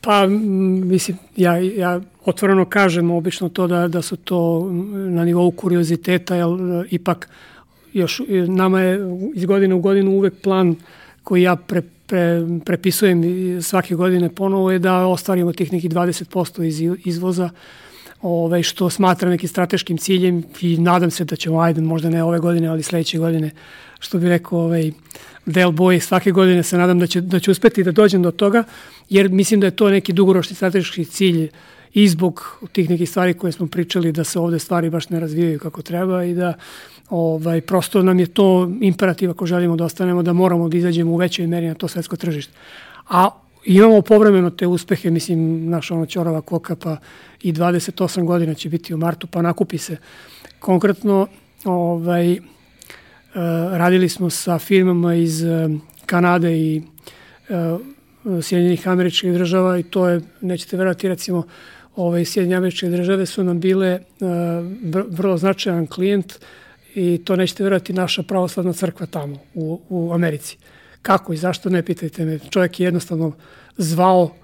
[0.00, 6.34] Pa, mislim, ja, ja otvoreno kažem obično to da, da su to na nivou kurioziteta,
[6.34, 6.46] jer
[6.90, 7.28] ipak
[7.92, 8.98] još nama je
[9.34, 10.76] iz godine u godinu uvek plan
[11.24, 13.22] koji ja pre, pre, prepisujem
[13.62, 17.50] svake godine ponovo je da ostvarimo tih nekih 20% iz izvoza,
[18.22, 22.38] ovaj, što smatram nekim strateškim ciljem i nadam se da ćemo, ajde, možda ne ove
[22.38, 23.50] godine, ali sledeće godine,
[24.00, 24.92] što bi rekao ovaj,
[25.46, 28.64] Del Boy, svake godine se nadam da će, da će uspeti da dođem do toga,
[29.08, 31.50] jer mislim da je to neki dugoročni strateški cilj
[31.94, 35.58] i zbog tih nekih stvari koje smo pričali da se ovde stvari baš ne razvijaju
[35.58, 36.54] kako treba i da
[37.10, 41.16] ovaj, prosto nam je to imperativ ako želimo da ostanemo, da moramo da izađemo u
[41.16, 42.52] većoj meri na to svetsko tržište.
[43.08, 43.30] A
[43.64, 46.96] imamo povremeno te uspehe, mislim, naša ono Ćorava koka, pa
[47.42, 49.96] i 28 godina će biti u martu, pa nakupi se.
[50.58, 51.26] Konkretno,
[51.64, 52.38] ovaj,
[53.72, 55.48] radili smo sa firmama iz uh,
[56.06, 56.82] Kanade i
[57.48, 61.42] uh, Sjedinjenih američkih država i to je, nećete verovati, recimo,
[61.96, 64.28] ovaj, Sjedinje američke države su nam bile uh,
[65.08, 66.38] vrlo značajan klijent uh,
[66.94, 70.56] i to nećete verovati naša pravoslavna crkva tamo u, u Americi.
[71.02, 72.38] Kako i zašto ne pitajte me.
[72.50, 73.32] Čovjek je jednostavno
[73.76, 74.34] zvao,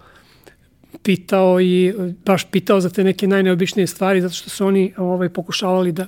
[1.03, 1.95] pitao i
[2.27, 6.07] baš pitao za te neke najneobičnije stvari zato što su oni ovaj, pokušavali da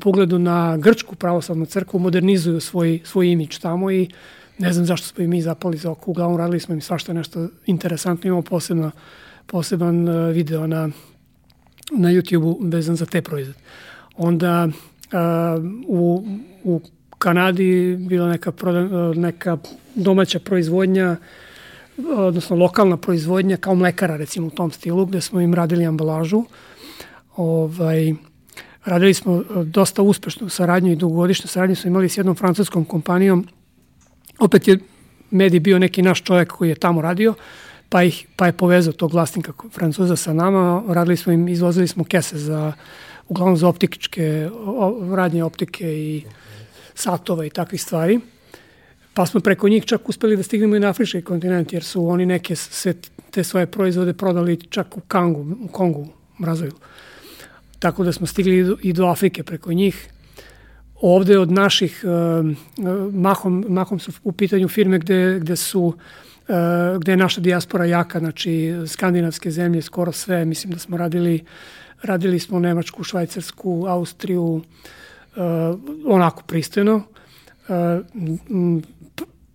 [0.00, 4.08] pogledu na grčku pravoslavnu crkvu modernizuju svoj, svoj imič tamo i
[4.58, 6.10] ne znam zašto smo i mi zapali za oko.
[6.10, 8.28] Uglavnom radili smo im svašta nešto interesantno.
[8.28, 8.90] Imamo posebno,
[9.46, 10.88] poseban e, video na,
[11.90, 13.58] na YouTube-u vezan za te proizvode.
[14.16, 14.68] Onda
[15.86, 16.26] u,
[16.64, 16.80] u
[17.18, 18.52] Kanadi bila neka,
[19.14, 19.58] neka
[19.94, 21.16] domaća proizvodnja,
[22.16, 26.44] odnosno lokalna proizvodnja kao mlekara recimo u tom stilu gde smo im radili ambalažu.
[27.36, 28.14] Ovaj,
[28.84, 33.46] radili smo dosta uspešnu saradnju i dugogodišnju saradnju smo imali s jednom francuskom kompanijom.
[34.38, 34.78] Opet je
[35.30, 37.34] Medi bio neki naš čovjek koji je tamo radio,
[37.88, 40.82] pa, ih, pa je povezao tog vlasnika Francuza sa nama.
[40.88, 42.72] Radili smo im, izvozili smo kese za
[43.28, 44.48] uglavnom za optičke,
[45.14, 46.24] radnje optike i
[46.94, 48.20] satova i takvih stvari.
[49.18, 52.26] Pa smo preko njih čak uspeli da stignemo i na afrički kontinent, jer su oni
[52.26, 52.94] neke sve
[53.30, 56.06] te svoje proizvode prodali čak u Kangu, u Kongu,
[56.38, 56.76] Brazilu.
[57.78, 60.08] Tako da smo stigli i do Afrike preko njih.
[61.00, 62.08] Ovde od naših, eh,
[63.12, 65.94] mahom, mahom su u pitanju firme gde, gde su
[66.48, 71.44] eh, gde je naša dijaspora jaka, znači skandinavske zemlje, skoro sve, mislim da smo radili
[72.02, 74.62] Radili smo Nemačku, Švajcarsku, Austriju,
[76.06, 77.02] onako pristojno.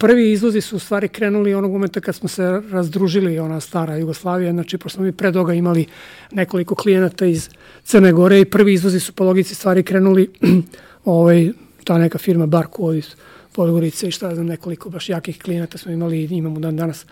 [0.03, 4.51] Prvi izvozi su u stvari krenuli onog momenta kad smo se razdružili, ona stara Jugoslavija,
[4.51, 5.85] znači pošto smo mi pre toga imali
[6.31, 7.49] nekoliko klijenata iz
[7.83, 10.29] Crne Gore i prvi izvozi su po logici stvari krenuli
[11.05, 11.51] ovaj,
[11.83, 13.15] ta neka firma Barko iz
[13.53, 17.05] Podgorice i šta znam, nekoliko baš jakih klijenata smo imali i imamo dan danas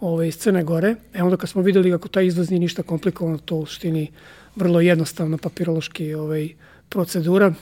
[0.00, 0.94] ovaj, iz Crne Gore.
[1.14, 4.10] E onda kad smo videli kako taj izvoz nije ništa komplikovano, to u suštini
[4.56, 6.48] vrlo jednostavna papirološki ovaj,
[6.88, 7.54] procedura,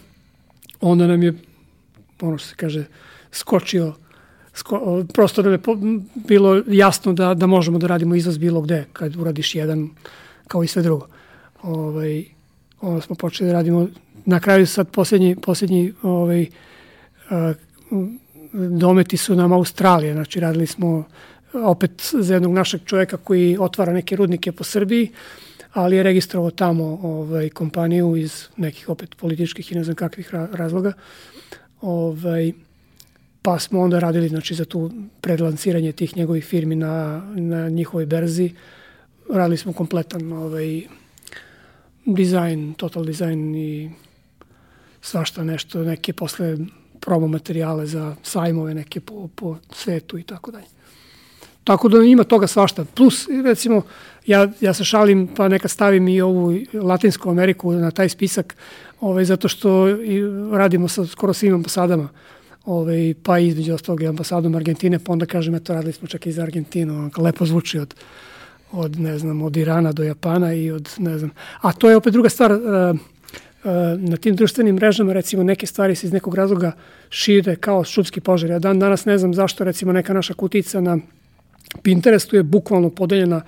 [0.80, 1.34] onda nam je,
[2.20, 2.84] ono što se kaže,
[3.32, 3.94] skočio,
[4.54, 5.60] sko, prosto nam je
[6.14, 9.90] bilo jasno da, da možemo da radimo izvoz bilo gde, kad uradiš jedan,
[10.48, 11.06] kao i sve drugo.
[11.62, 12.24] Ovaj,
[12.80, 13.88] onda smo počeli da radimo,
[14.24, 16.46] na kraju sad posljednji, posljednji ovaj,
[17.30, 17.54] a,
[18.52, 21.04] dometi su nam Australije, znači radili smo
[21.52, 25.10] opet za jednog našeg čoveka koji otvara neke rudnike po Srbiji,
[25.72, 30.92] ali je registrovao tamo ovaj, kompaniju iz nekih opet političkih i ne znam kakvih razloga.
[31.80, 32.52] Ovaj,
[33.42, 34.90] pa smo onda radili znači, za tu
[35.20, 38.50] predlanciranje tih njegovih firmi na, na njihovoj berzi.
[39.30, 40.82] Radili smo kompletan ovaj,
[42.06, 43.90] dizajn, total dizajn i
[45.00, 46.56] svašta nešto, neke posle
[47.00, 50.66] promo materijale za sajmove neke po, po svetu i tako dalje.
[51.64, 52.84] Tako da ima toga svašta.
[52.84, 53.82] Plus, recimo,
[54.26, 58.56] ja, ja se šalim pa neka stavim i ovu Latinsku Ameriku na taj spisak,
[59.00, 59.86] ovaj, zato što
[60.52, 62.08] radimo sa skoro svim ambasadama
[62.64, 66.32] ovaj, pa između ostalog i ambasadom Argentine, pa onda kažem, eto, radili smo čak i
[66.32, 67.94] za Argentinu, onako lepo zvuči od,
[68.72, 71.30] od, ne znam, od Irana do Japana i od, ne znam,
[71.60, 72.98] a to je opet druga stvar, uh, uh,
[73.98, 76.72] na tim društvenim mrežama, recimo, neke stvari se iz nekog razloga
[77.10, 78.50] šire kao šupski požar.
[78.50, 80.98] Ja dan danas ne znam zašto, recimo, neka naša kutica na
[81.82, 83.42] Pinterestu je bukvalno podeljena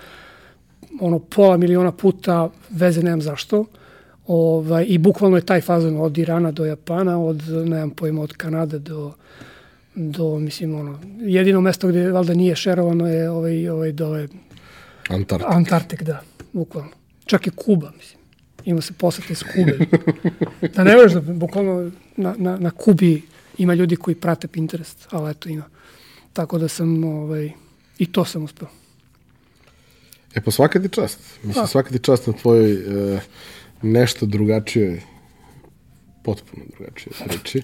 [1.00, 3.64] ono pola miliona puta, veze nemam zašto,
[4.26, 8.78] Ovaj, I bukvalno je taj fazon od Irana do Japana, od, nemam pojma, od Kanade
[8.78, 9.12] do,
[9.94, 14.28] do mislim, ono, jedino mesto gde valjda nije šerovano je ovaj, ovaj dole...
[15.08, 15.50] Antarktik.
[15.50, 16.22] Antarktik, da,
[16.52, 16.90] bukvalno.
[17.24, 18.20] Čak i Kuba, mislim.
[18.64, 19.78] Ima se posete iz Kube.
[20.74, 23.22] da ne veš da bukvalno na, na, na Kubi
[23.58, 25.64] ima ljudi koji prate Pinterest, ali eto ima.
[26.32, 27.50] Tako da sam, ovaj,
[27.98, 28.68] i to sam uspeo.
[30.34, 31.18] E pa svaka ti čast.
[31.42, 31.66] Mislim, A.
[31.66, 33.20] svaka ti čast na tvojoj e,
[33.84, 35.02] nešto drugačije,
[36.22, 37.62] potpuno drugačije reči.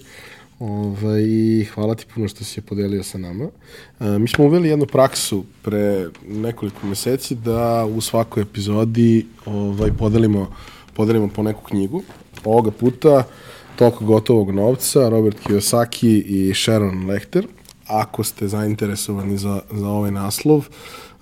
[0.59, 3.45] Ovaj, I hvala ti puno što si je podelio sa nama.
[4.01, 10.55] E, mi smo uveli jednu praksu pre nekoliko meseci da u svakoj epizodi ovaj, podelimo,
[10.95, 12.03] podelimo po neku knjigu.
[12.45, 13.25] Ovoga puta
[13.81, 17.47] Toko gotovog novca, Robert Kiyosaki i Sharon Lechter.
[17.87, 20.69] Ako ste zainteresovani za, za ovaj naslov,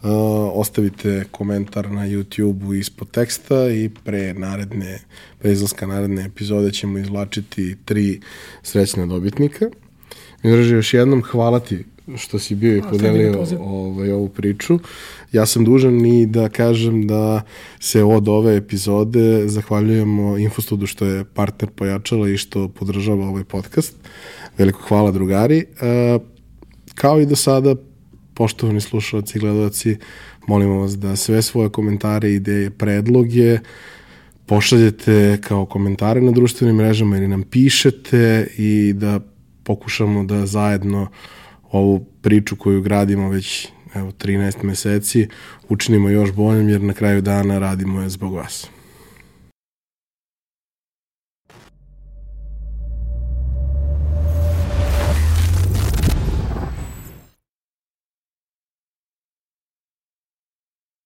[0.03, 0.11] uh,
[0.55, 4.99] ostavite komentar na YouTube-u ispod teksta i pre naredne,
[5.39, 8.21] pre izlaska naredne epizode ćemo izvlačiti tri
[8.63, 9.67] srećna dobitnika.
[10.43, 11.85] Midraži, još jednom hvala ti
[12.17, 14.79] što si bio i podelio ovaj, ovu priču.
[15.33, 17.43] Ja sam dužan i da kažem da
[17.81, 23.95] se od ove epizode zahvaljujemo Infostudu što je partner pojačala i što podržava ovaj podcast.
[24.59, 25.65] Veliko hvala drugari.
[26.17, 26.23] Uh,
[26.95, 27.75] kao i do sada
[28.39, 29.97] poštovani slušalci i gledalci,
[30.47, 33.59] molimo vas da sve svoje komentare, ideje, predloge
[34.47, 39.21] pošaljete kao komentare na društvenim mrežama ili nam pišete i da
[39.65, 41.09] pokušamo da zajedno
[41.71, 45.29] ovu priču koju gradimo već evo 13 meseci
[45.69, 48.78] učinimo još boljom jer na kraju dana radimo je zbog vas.